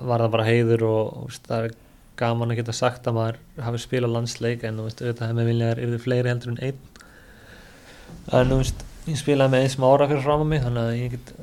[0.07, 1.77] var það bara heiður og veist, það er
[2.19, 6.03] gaman að geta sagt að maður hafi spilað landsleik en veist, auðvitað hefði viljaðar yfir
[6.03, 10.63] fleiri heldur en einn en veist, ég spilaði með eins mára fyrir fram á mig
[10.65, 11.34] þannig að ég get,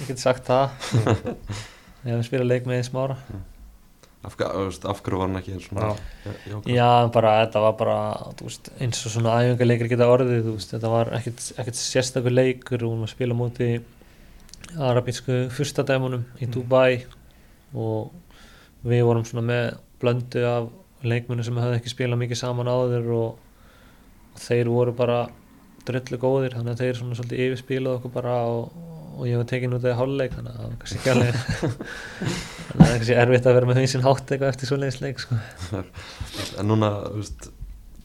[0.00, 0.68] ég get sagt það
[2.06, 3.18] ég hef spilað leik með eins mára
[4.20, 5.94] af, þú veist, af hverju var hann ekki svona Já.
[6.50, 6.74] jákvæður?
[6.74, 8.00] Já, bara, þetta var bara
[8.40, 13.36] veist, eins og svona æfingarleikir geta orðið þetta var ekkert, sérstakur leikur og að spila
[13.36, 13.40] á
[14.70, 16.52] móti arabísku fyrstadæmunum í Mm.
[16.52, 17.04] Dubai
[17.74, 18.12] og
[18.84, 20.68] við vorum svona með blöndu af
[21.02, 23.38] leikmunum sem höfðu ekki spilað mikið saman áður og,
[24.34, 25.28] og þeir voru bara
[25.86, 28.72] dröllu góðir þannig að þeir svona svolítið yfirspilað okkur bara og,
[29.18, 31.34] og ég var tekin út af hálfleik þannig að það var kannski ekki alveg
[32.68, 35.20] þannig að það er kannski erfitt að vera með hausinn hátt eitthvað eftir svoleiðis leik
[35.24, 35.38] sko.
[36.60, 37.50] En núna, þú veist,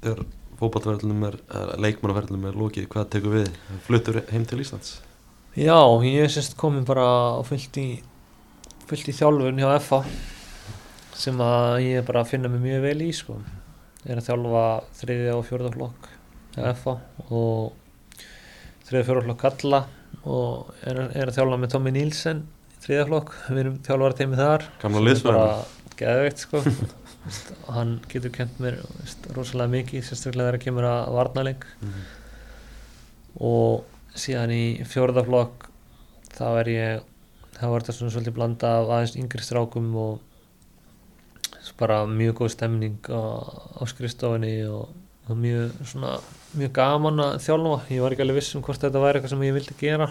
[0.01, 0.24] þegar
[0.59, 3.51] fótballverðlunum er, er leikmannaverðlunum er lokið, hvað tekur við?
[3.88, 4.95] Fluttur heim til Íslands?
[5.55, 7.05] Já, ég er semst komin bara
[7.47, 7.87] fullt í
[8.89, 10.01] fullt í þjálfun hjá FA
[11.15, 13.37] sem að ég er bara að finna mig mjög vel í sko.
[14.03, 14.63] Ég er að þjálfa
[14.99, 16.09] þriðja og fjórða flokk
[16.57, 16.97] hjá FA
[17.29, 18.19] og
[18.85, 19.79] þriðja og fjórða flokk kalla
[20.25, 22.43] og er, er að þjálfa með Tommy Nílsen
[22.85, 24.67] þriðja flokk, við erum þjálfara teimi þar.
[24.83, 25.47] Gamla bara
[25.97, 26.61] geðveikt sko.
[27.75, 28.75] Hann getur kent mér
[29.33, 32.03] rosalega mikið, sérstaklega þegar kemur að varnaleik Mhm.
[33.39, 35.68] og síðan í fjórðaflokk
[36.36, 37.11] þá er ég
[37.55, 40.24] þá var þetta svona svolítið blanda af aðeins yngri strákum og
[41.80, 43.20] bara mjög góð stemning á,
[43.80, 44.91] á skrifstofinni og,
[45.28, 46.18] og mjög svona
[46.55, 47.80] mjög gaman að þjálfa.
[47.91, 50.09] Ég var ekki alveg viss um hvort þetta væri eitthvað sem ég vildi gera.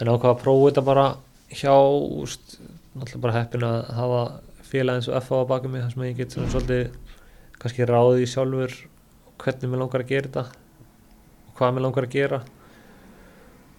[0.00, 1.04] En ákvað að prófa þetta bara
[1.52, 1.74] hjá
[2.22, 2.56] úst,
[2.96, 4.22] náttúrulega bara heppin að hafa
[4.72, 6.82] félag eins og FA á baki mig þar sem ég get svona svolítið
[7.60, 8.74] kannski ráði sjálfur
[9.42, 12.38] hvernig mér langar að gera þetta og hvað mér langar að gera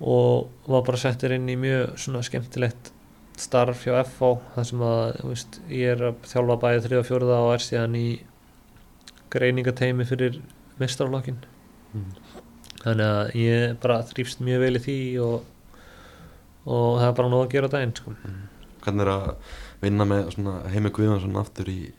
[0.02, 2.92] og var bara settur inn í mjög svona skemmtilegt
[3.38, 7.30] starf hjá FH þar sem að veist, ég er að þjálfa bæði 3 og 4
[7.38, 8.08] og er síðan í
[9.34, 10.42] greiningateimi fyrir
[10.80, 11.40] mestrarflokkin
[11.94, 12.14] Mhm.
[12.84, 15.44] þannig að ég bara þrýfst mjög vel í því og,
[16.66, 18.14] og það er bara nóg að gera daginn sko.
[18.84, 19.36] Hvernig er að
[19.82, 20.32] vinna með
[20.74, 21.94] Heimi Guðvansson aftur í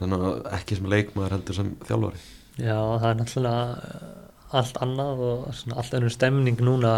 [0.00, 2.20] þannig að ekki sem leikmaður heldur sem þjálfari?
[2.60, 6.92] Já, það er náttúrulega allt annað og svona allt önnur stemning núna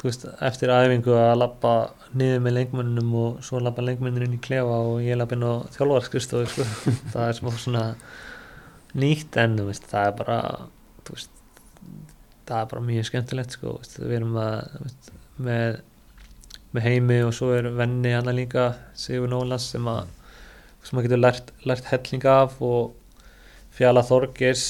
[0.00, 1.72] veist, eftir æfingu að lappa
[2.16, 5.52] niður með leikmönnum og svo lappa leikmönnum inn í klefa og ég lappa inn á
[5.74, 6.66] þjálfarskristofu sko.
[7.12, 7.84] það er smá svona
[8.96, 10.38] nýtt en þú veist, það er bara
[11.10, 11.34] veist,
[12.48, 14.80] það er bara mjög skemmtilegt sko, við erum að
[15.40, 15.82] með,
[16.72, 20.08] með heimi og svo er venni hana líka Sigur Nólas sem að
[20.86, 22.94] sem að getur lært, lært helling af og
[23.80, 24.62] Fjala Þorgers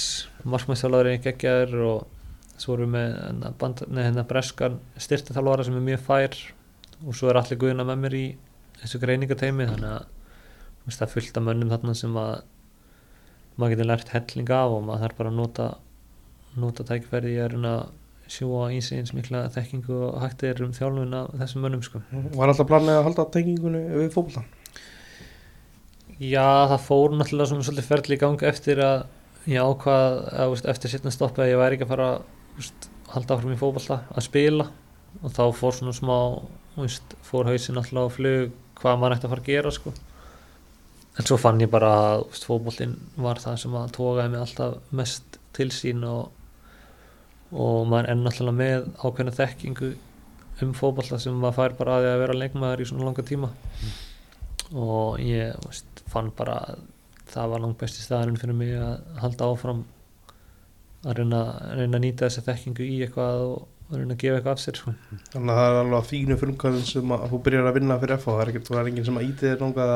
[0.46, 5.82] markmannstjálfari geggjaður og svo erum við með hérna, band, nei, hérna breskan styrtaþjálfara sem er
[5.88, 6.36] mjög fær
[7.00, 8.22] og svo er allir guðina með mér í
[8.78, 12.30] þessu greiningateimi þannig að það er fullt af mönnum þarna sem að
[13.56, 15.68] maður getur lært helling af og maður þarf bara að nota
[16.62, 20.70] nota tækverði í reyna að sjúa í sig eins mikla þekkingu og hægt er um
[20.76, 22.04] þjálfun af þessum mönnum sko.
[22.38, 24.46] Var alltaf planið að halda tengingunni við fótboltan?
[26.20, 29.06] Já, það fór náttúrulega svona svolítið ferli í gang eftir að
[29.48, 32.08] ég ákvað að, veist, eftir setna stoppa að ég væri ekki að fara
[32.58, 34.66] veist, halda áfram í fótballta að spila.
[35.24, 36.18] Og þá fór svona smá
[36.74, 38.52] veist, fór hausin alltaf á flug
[38.82, 39.94] hvað maður ætti að fara að gera sko.
[41.18, 44.94] en svo fann ég bara að veist, fótballin var það sem að tókaði mig alltaf
[45.00, 46.28] mest til sín og,
[47.50, 49.94] og maður er náttúrulega með ákveðna þekkingu
[50.60, 53.50] um fótballta sem maður fær bara að því að vera leikmaður í svona langa tíma.
[54.76, 56.80] Og ég veist, fann bara að
[57.30, 59.84] það var langt besti staðarinn fyrir mig að halda áfram
[61.06, 61.42] að reyna,
[61.78, 64.80] reyna að nýta þessa þekkingu í eitthvað og að reyna að gefa eitthvað af sér
[64.80, 64.94] sko.
[65.32, 68.18] Þannig að það er alveg að þínu frumkvæðin sem að þú byrjar að vinna fyrir
[68.20, 69.86] FH það er ekkert, það er enginn sem að íti þér upp á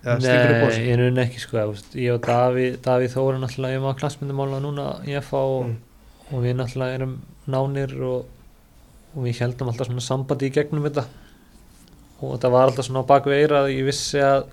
[0.00, 1.62] Nei, ég raunin ekki sko,
[2.00, 5.74] ég og Davíð Davíð Þóra náttúrulega, ég var klassmyndumála núna í FA og, Mm.
[6.30, 7.16] og við náttúrulega erum
[7.52, 8.24] nánir og,
[9.12, 11.04] og við heldum alltaf svona sambandi í gegnum þetta
[12.22, 14.46] og þetta var alltaf svona á baku eira að ég vissi að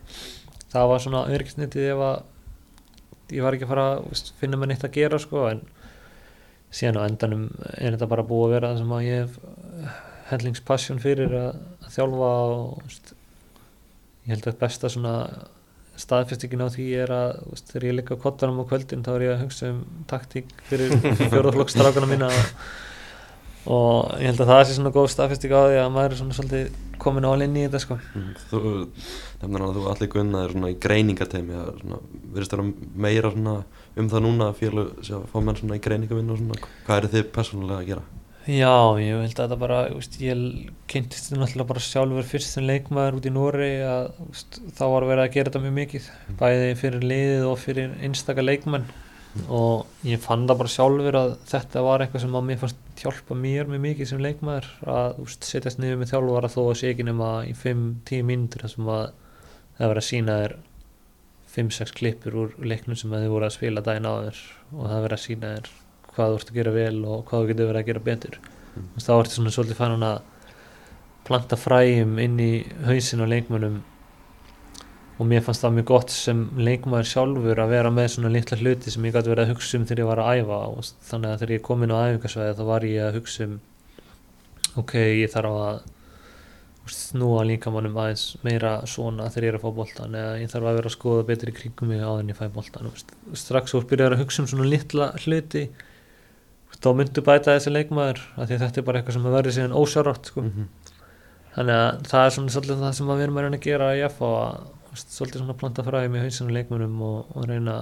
[0.73, 4.85] það var svona örgisnitið ef að ég var ekki að fara að finna mér neitt
[4.87, 5.65] að gera sko en
[6.71, 7.45] síðan á endanum
[7.75, 10.01] er þetta bara búið að vera það sem að ég hef
[10.31, 13.13] hellingspassion fyrir að, að þjálfa og veist,
[14.25, 15.13] ég held að besta svona
[15.97, 19.25] staðfestingin á því er að veist, þegar ég ligg á kottanum á kvöldin þá er
[19.27, 19.79] ég að hugsa um
[20.11, 20.93] taktík fyrir
[21.31, 22.51] fjórðaflokksstrákana mína og,
[23.67, 26.37] og ég held að það sé svona góð staðfesting á því að maður er svona
[26.37, 27.97] svolítið komin á alinn í þetta sko.
[28.17, 28.61] Mm, Þú
[29.41, 31.99] nefnir hann að þú allir gunna er svona í greiningateimi að svona,
[32.35, 32.67] virðist vera
[33.07, 33.57] meira svona
[33.97, 34.61] um það núna að
[35.05, 36.61] sé að fá menn svona í greiningavinn og svona.
[36.87, 38.05] Hvað eru þið persónulega að gera?
[38.47, 40.43] Já, ég held að þetta bara, veist, ég
[40.87, 45.05] kynntist þetta náttúrulega bara sjálfur fyrst sem leikmaður út í Nóri að veist, þá var
[45.09, 46.07] verið að gera þetta mjög mikið,
[46.39, 48.87] bæði fyrir liðið og fyrir einstaka leikmenn
[49.53, 53.37] og ég fann það bara sjálfur að þetta var eitthvað sem að mér fannst hjálpa
[53.37, 54.69] mér mjög mikið sem leikmaður.
[54.87, 58.73] Að veist, setjast niður með þjálfara þó að sé ekki nema í 5-10 mínútur þar
[58.73, 59.03] sem að
[59.77, 60.55] það var að sína þér
[61.57, 64.41] 5-6 klippur úr leiknum sem þið voru að spila daginn áður.
[64.75, 65.73] Og það verið að sína þér
[66.13, 68.39] hvað þú ert að gera vel og hvað þú getur verið að gera betur.
[68.77, 68.89] Mm.
[69.01, 70.17] þá ertu svona svolítið fann að
[71.27, 72.51] planta fræjum inn í
[72.85, 73.81] hausin á leikmönnum
[75.17, 78.93] og mér fannst það mjög gott sem leikmaður sjálfur að vera með svona litla hluti
[78.93, 80.77] sem ég gæti verið að hugsa um þegar ég var að æfa og
[81.09, 83.55] þannig að þegar ég kom inn á æfingarsvæði þá var ég að hugsa um
[84.77, 85.77] ok, ég þarf að
[86.93, 90.77] snúa líkamannum aðeins meira svona þegar ég er að fá boltan eða ég þarf að
[90.77, 93.09] vera að skoða betur í kringum mig áður en ég fæ veist.
[93.41, 95.63] strax þú byrjar að hugsa um svona litla hluti
[96.77, 99.51] þá myndu bæta þessi leikmaður þetta er bara eitthvað sem að verði
[105.05, 107.77] er svolítið svona planta fræðum í hausinu leikmönnum og, og reyna,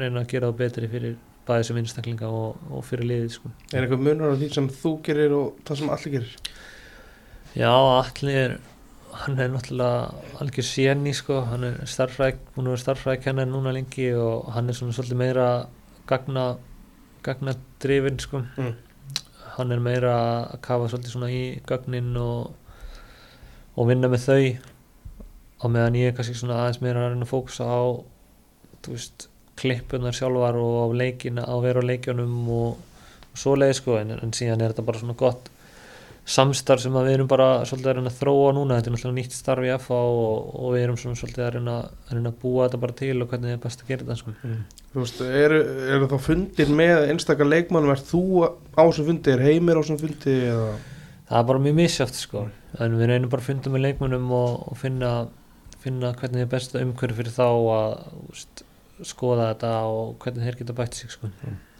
[0.00, 1.16] reyna að gera það betri fyrir
[1.48, 3.50] bæði sem einstaklinga og, og fyrir liðið sko.
[3.72, 6.34] Er eitthvað munur á því sem þú gerir og það sem allir gerir?
[7.56, 8.58] Já, allir
[9.18, 14.10] hann er náttúrulega algjör séni sko, hann er starfræk búin að vera starfrækkennar núna lengi
[14.14, 15.46] og hann er svona svolítið meira
[16.06, 16.44] gagna
[17.24, 18.74] gagna drifin sko Mm.
[19.56, 20.12] hann er meira
[20.52, 22.52] að kafa svolítið svona í gögnin og
[23.78, 24.44] og vinna með þau
[25.58, 27.80] á meðan ég er kannski svona aðeins meira að reyna að fókusa á
[28.88, 29.28] veist,
[29.58, 32.98] klippunar sjálfar og á leikina, á að vera á leikjunum og,
[33.32, 35.50] og svoleið sko en, en síðan er þetta bara svona gott
[36.28, 39.34] samstarf sem við erum bara svolítið að reyna að þróa núna, þetta er náttúrulega nýtt
[39.34, 42.66] starf í FA og, og við erum svona svolítið að reyna, að reyna að búa
[42.66, 44.34] þetta bara til og hvernig er best að gera þetta sko.
[44.92, 45.62] Þú veist, eru,
[45.96, 50.00] eru þá fundir með einstakar leikmannum, er þú á sem fundi, er heimir á sem
[50.00, 50.76] fundi eða?
[51.28, 52.44] það er bara mjög misjátt sko.
[52.80, 55.12] En við reynum bara að funda með leikmönnum og, og finna,
[55.88, 57.96] finna hvernig er besta umhverju fyrir þá að
[58.28, 58.62] úst,
[59.08, 61.32] skoða þetta og hvernig þeir geta bætt sig sko.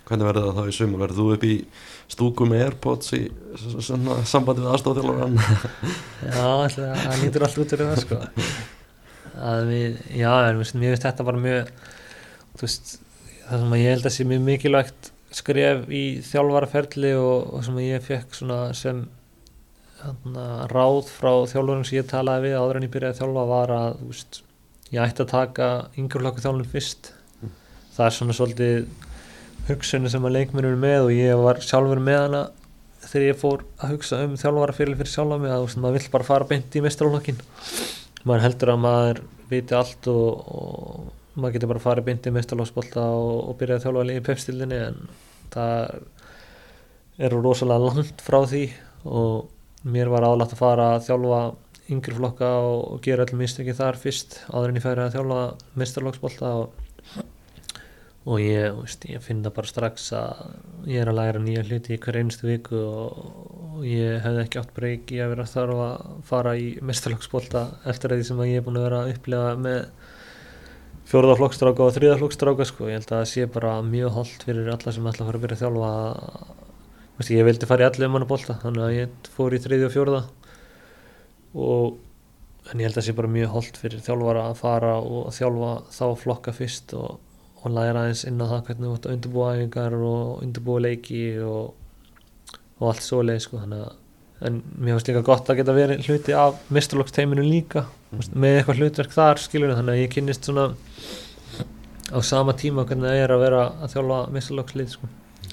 [0.08, 1.02] Hvernig verður það þá í sumar?
[1.02, 1.54] Verður þú upp í
[2.08, 3.22] stúku með Airpods í
[4.24, 5.36] sambandi við aðstofþjálfur
[6.32, 8.20] Já, að það lítur allt út fyrir það sko
[9.68, 11.70] við, já, en mér finnst þetta bara mjög
[12.58, 12.96] veist,
[13.44, 18.04] það sem ég held að sé mjög mikilvægt skref í þjálfaraferli og, og sem ég
[18.04, 19.04] fekk svona sem
[20.72, 24.00] ráð frá þjálfurum sem ég talaði við áður en ég byrjaði að þjálfa var að
[24.06, 24.40] veist,
[24.92, 25.68] ég ætti að taka
[25.98, 27.12] yngreflokku þjálfum fyrst.
[27.96, 28.88] Það er svona svolítið
[29.68, 32.42] hugsunni sem að leikmennur eru með og ég var sjálfur með hana
[33.02, 36.28] þegar ég fór að hugsa um þjálfarafyrir fyrir sjálfa mig að veist, maður vill bara
[36.28, 37.40] fara beint í mestralokkin
[38.24, 39.20] maður heldur að maður
[39.50, 43.86] viti allt og, og maður getur bara farið beint í mestralokksbolta og, og byrja að
[43.86, 44.98] þjálfa í pepstildinni en
[45.52, 46.02] það
[47.28, 48.64] eru rosalega langt frá því
[49.08, 51.40] og mér var aðlægt að fara að þjálfa
[51.88, 55.42] yngri flokka og, og gera öll mistöki þar fyrst áður en ég færi að þjálfa
[55.80, 56.84] mestralokksbolta og
[58.28, 61.94] og ég, veist, ég finn það bara strax að ég er að læra nýja hluti
[61.94, 63.22] í hver einstu viku og,
[63.78, 68.12] og ég hefði ekki átt breyk í að vera þarf að fara í mestarlokksbólta eftir
[68.12, 69.80] því sem að ég er búin að vera að upplega með
[71.08, 72.90] fjórðaflokkstráka og þriðaflokkstráka sko.
[72.90, 75.46] ég held að það sé bara mjög holdt fyrir alla sem ætla að fara að
[75.46, 75.92] byrja að þjálfa
[76.58, 76.67] Þú
[77.18, 79.62] veist, ég vildi fara í allir um hann að bólta þannig að ég fór í
[79.62, 80.24] þriði og fjórða
[81.54, 81.96] og
[82.68, 85.72] en ég held að það sé bara mjög holdt fyrir þjálfara að fara og þjálfa
[85.94, 87.16] þá flokka fyrst og
[87.58, 91.22] og læra aðeins inn á það hvernig þú ætti að undirbúa æfingar og undirbúa leiki
[91.42, 91.72] og,
[92.78, 93.96] og allt svo leið sko þannig að
[94.48, 98.34] en mér finnst líka gott að geta verið hluti af misturlokksteiminu líka mm -hmm.
[98.34, 100.68] með eitthvað hlutverk þar skilur þannig að ég kynnist svona
[102.14, 105.08] á sama tíma hvernig það er að vera að þjálfa misturlokkslið sko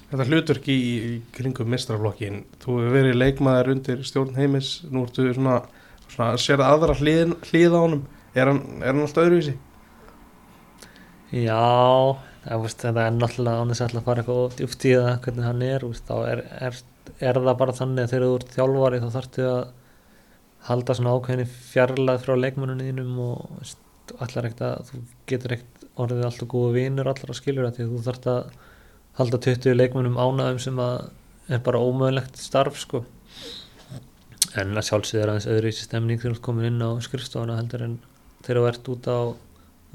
[0.09, 5.25] Þetta hlutverk í, í kringum mistraflokkin, þú hefur verið leikmaður undir stjórn heimis, nú ertu
[5.33, 5.61] svona,
[6.11, 8.03] svona sér aðra hlið, hlið á honum,
[8.37, 9.55] er hann, er hann alltaf öðruvísi?
[11.33, 11.57] Já,
[12.61, 16.05] veist, það er náttúrulega ánægis að fara eitthvað djúpt í það hvernig hann er, veist,
[16.05, 16.77] þá er, er,
[17.31, 19.63] er það bara þannig að þegar þú ert þjálfari þá þarftu að
[20.69, 23.81] halda svona ákveðinni fjarlæð frá leikmennunum þínum og veist,
[24.21, 25.01] allar ekkert að þú
[25.33, 28.55] getur ekkert orðið alltaf góða vinur allar að skilur það því að þú þarft að
[29.19, 31.09] halda 20 leikmennum ánægum sem að
[31.55, 33.03] er bara ómöðulegt starf sko
[34.55, 37.85] en að sjálfsögður aðeins öðru í stemning þegar þú ert komin inn á skrifstofana heldur
[37.85, 37.97] en
[38.45, 39.19] þegar þú ert út á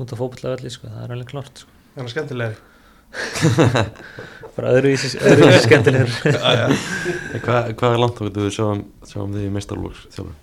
[0.01, 1.79] út á fókbaltavelli sko, það er alveg klart sko.
[1.95, 2.66] Er hann skemmtilegri?
[4.57, 6.12] bara öðruvísi, öðruvísi skemmtilegur
[7.43, 10.39] Hvað hva er langt þá getur við sjáum, sjáum því meistarlóks þjálfur?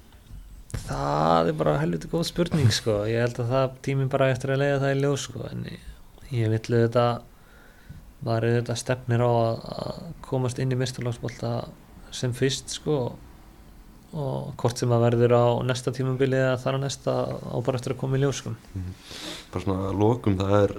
[0.87, 4.61] það er bara helviti góð spurning sko, ég held að það tíminn bara eftir að
[4.61, 5.85] leiða það í ljós sko, en ég,
[6.35, 7.05] ég vill þetta
[8.25, 11.51] maður er þetta stefnir á að, komast inn í mesturlagsbólta
[12.15, 12.97] sem fyrst sko
[14.17, 17.93] og hvort sem að verður á næsta tímabili eða þar að næsta á bara eftir
[17.93, 18.53] að koma í ljós sko.
[19.51, 20.73] Bara svona að lokum það er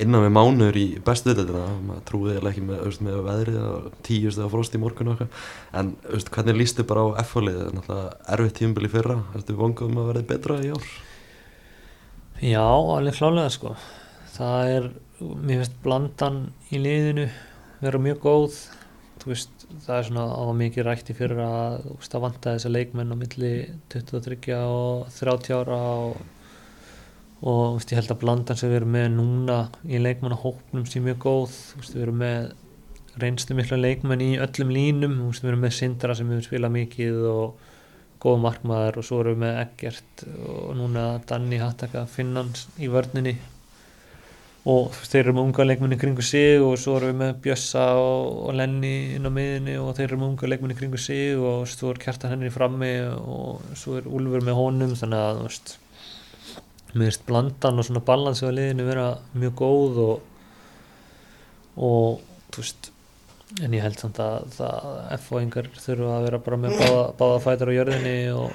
[0.00, 4.40] innan við mánuður í bestu þetta maður trúið eða ekki með, með veðrið og tíust
[4.40, 5.40] eða frost í morgun eitthvað.
[5.80, 9.18] En veist, hvernig lístu bara á F-fólið það er náttúrulega erfitt tímabili fyrra.
[9.36, 10.86] Ertu vongum að verði betra í ár?
[12.42, 13.74] Já, alveg klálega sko
[14.42, 14.86] það er,
[15.22, 16.38] mér finnst blandan
[16.72, 17.26] í liðinu
[17.82, 18.60] vera mjög góð.
[19.22, 23.16] Veist, það er svona á mikið rætti fyrir að veist, það vanta þessa leikmenn á
[23.20, 23.52] milli
[23.92, 25.78] 23 og 30 ára
[26.08, 26.16] og,
[27.46, 31.22] og veist, ég held að blandan sem við erum með núna í leikmannahópnum sé mjög
[31.22, 31.60] góð.
[31.84, 32.50] Við erum með
[33.22, 35.16] reynslu mikla leikmenn í öllum línum.
[35.30, 37.70] Við erum með Sindra sem við spila mikið og
[38.22, 43.36] góð markmaður og svo erum við með Eggert og núna Danni Hattaka Finnans í vörninni
[44.62, 48.26] og þeir eru með unga leikmenni kringu sig og svo erum við með Bjössa og,
[48.46, 51.90] og Lenny inn á miðinni og þeir eru með unga leikmenni kringu sig og svo
[51.90, 55.74] er Kjartan henni frammi og svo er Úlfur með honum þannig að veist
[56.92, 60.14] finnst blandan og svona balansi á liðinu vera mjög góð og
[61.82, 62.22] og
[62.54, 62.92] veist
[63.60, 64.86] en ég held samt að það
[65.18, 68.54] F-fóingar þurfa að vera bara með báða, báða fætar á jörðinni og,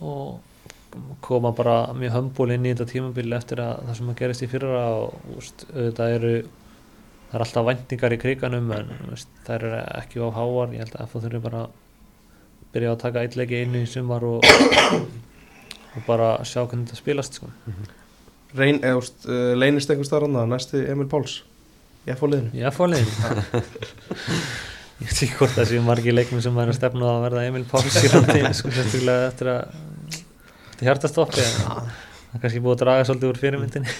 [0.00, 0.51] og
[1.24, 4.50] koma bara mjög hömbul inn í þetta tímabili eftir að það sem að gerist í
[4.50, 6.34] fyrra og úst, auðvitað eru
[7.32, 9.70] það er alltaf væntingar í kriganum en úst, það eru
[10.02, 10.74] ekki á háar.
[10.76, 11.78] Ég held að F-fó þurfi bara að
[12.74, 14.44] byrja að taka eitthvað einu í sumar og,
[15.96, 17.48] og bara sjá hvernig þetta spilast sko.
[18.52, 21.38] Reyn, eða, úst, uh, leynist einhver starf annað næsti Emil Páls
[22.04, 23.08] í F-liðinu Já, fóliðin
[25.02, 27.64] Ég veit ekki hvort það séu margi leikminn sem væri að stefna að verða Emil
[27.70, 29.62] Páls í framtíðin sko, sérstaklega eftir að
[30.86, 31.90] hjartastoppi það
[32.32, 33.96] er kannski búið að draga svolítið úr fyrirmyndinni.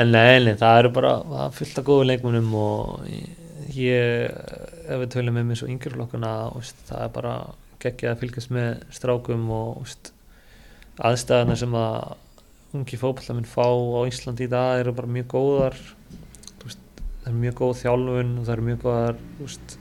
[0.00, 3.08] En nei, nei, það eru bara fullt af góðu leikmennum og
[3.74, 4.28] ég,
[4.86, 6.30] ef við tölum með mér svo yngjurflokkuna,
[6.86, 7.32] það er bara
[7.82, 10.12] geggjað að fylgjast með strákum og veist,
[11.10, 15.80] aðstæðana sem að ungi fókballaminn fá á Íslandi í dag eru bara mjög góðar
[17.20, 19.74] það er mjög góð þjálfun og það er mjög góðar úst,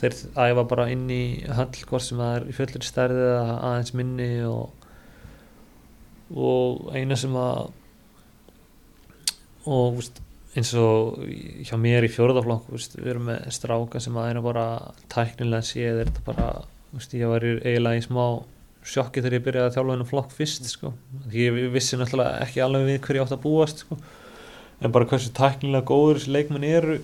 [0.00, 3.94] þeir æfa bara inn í höll hvort sem það er í fullir stærði eða aðeins
[3.98, 4.73] minni og,
[6.34, 7.70] og eina sem að
[9.64, 10.18] og úst,
[10.54, 11.22] eins og
[11.64, 14.66] hjá mér í fjórðaflokk við erum með stráka sem að er bara
[15.12, 16.48] tæknilega séð er þetta bara
[16.94, 18.24] úst, ég var eiginlega í smá
[18.84, 20.92] sjokki þegar ég byrjaði að þjálfa hennu flokk fyrst sko.
[21.32, 23.98] ég vissi náttúrulega ekki alveg við hverju átt að búast sko
[24.84, 26.98] en bara hversu tæknilega góður þessi leikmenn eru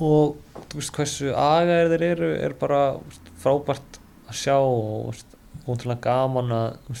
[0.00, 0.36] og
[0.74, 6.52] veist, hversu agaðir þeir eru er bara veist, frábært að sjá og veist, ótrúlega gaman
[6.56, 7.00] að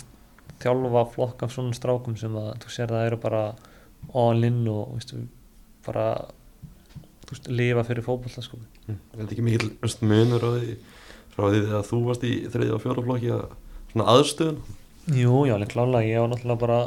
[0.60, 3.44] þjálfa flokk af svona strákum sem að þú sér það eru bara
[4.16, 4.98] all in og
[5.86, 6.06] bara
[7.46, 8.58] lifa fyrir fókbalta sko.
[8.86, 8.96] mm.
[9.12, 9.70] Er þetta ekki mikil
[10.02, 10.76] munur á því
[11.34, 13.44] frá því þegar þú varst í þriðja og fjóra flokki að
[13.92, 14.58] svona aðstöðun?
[15.10, 16.80] Jú, já, alveg klálega, ég var náttúrulega bara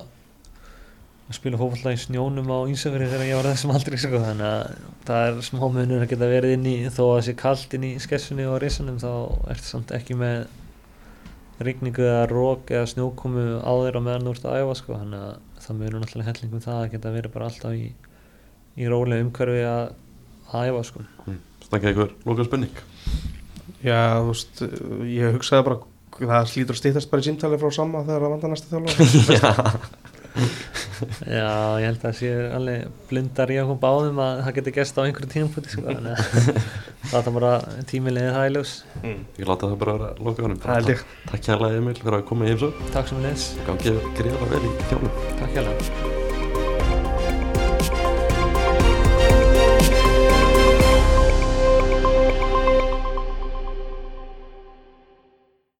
[1.23, 4.19] að spila fókvalllega í snjónum á Ísafjörði þegar ég var þessum aldrei sko.
[4.21, 4.73] þannig að
[5.07, 7.87] það er smá munur að geta verið inn í þó að það sé kallt inn
[7.87, 10.43] í skessunni og risunum þá er þetta samt ekki með
[11.63, 14.97] rigningu eða rók eða snjókomu á þeirra meðan þú ert að æfa sko.
[14.97, 17.85] þannig að það munur náttúrulega hellingum það að geta verið bara alltaf í,
[18.79, 19.93] í rólega umhverfi að,
[20.51, 21.05] að æfa sko.
[21.27, 21.39] mm.
[21.67, 22.83] Snakka ykkur lóka spenning
[23.83, 24.63] Já, þú veist,
[25.11, 25.79] ég hugsaði bara
[26.13, 29.71] það slítur stýttast bara í símtali frá sama þegar það vandar næsta þjálfa
[30.33, 31.49] Já,
[31.81, 35.01] ég held að það sé alveg blundar í okkur báðum að það getur gæst á
[35.03, 36.09] einhverju tímputi sko, að
[37.11, 37.53] það er bara
[37.91, 38.73] tímilegið það í ljós.
[39.03, 39.21] Mm.
[39.41, 40.65] Ég láta það bara vera loka honum.
[40.89, 41.05] Ég.
[41.29, 44.65] Takk hérlega Emil fyrir að koma í heimsó Takk sem við leins Gangið greiðar vel
[44.65, 46.22] í þjónum Takk hérlega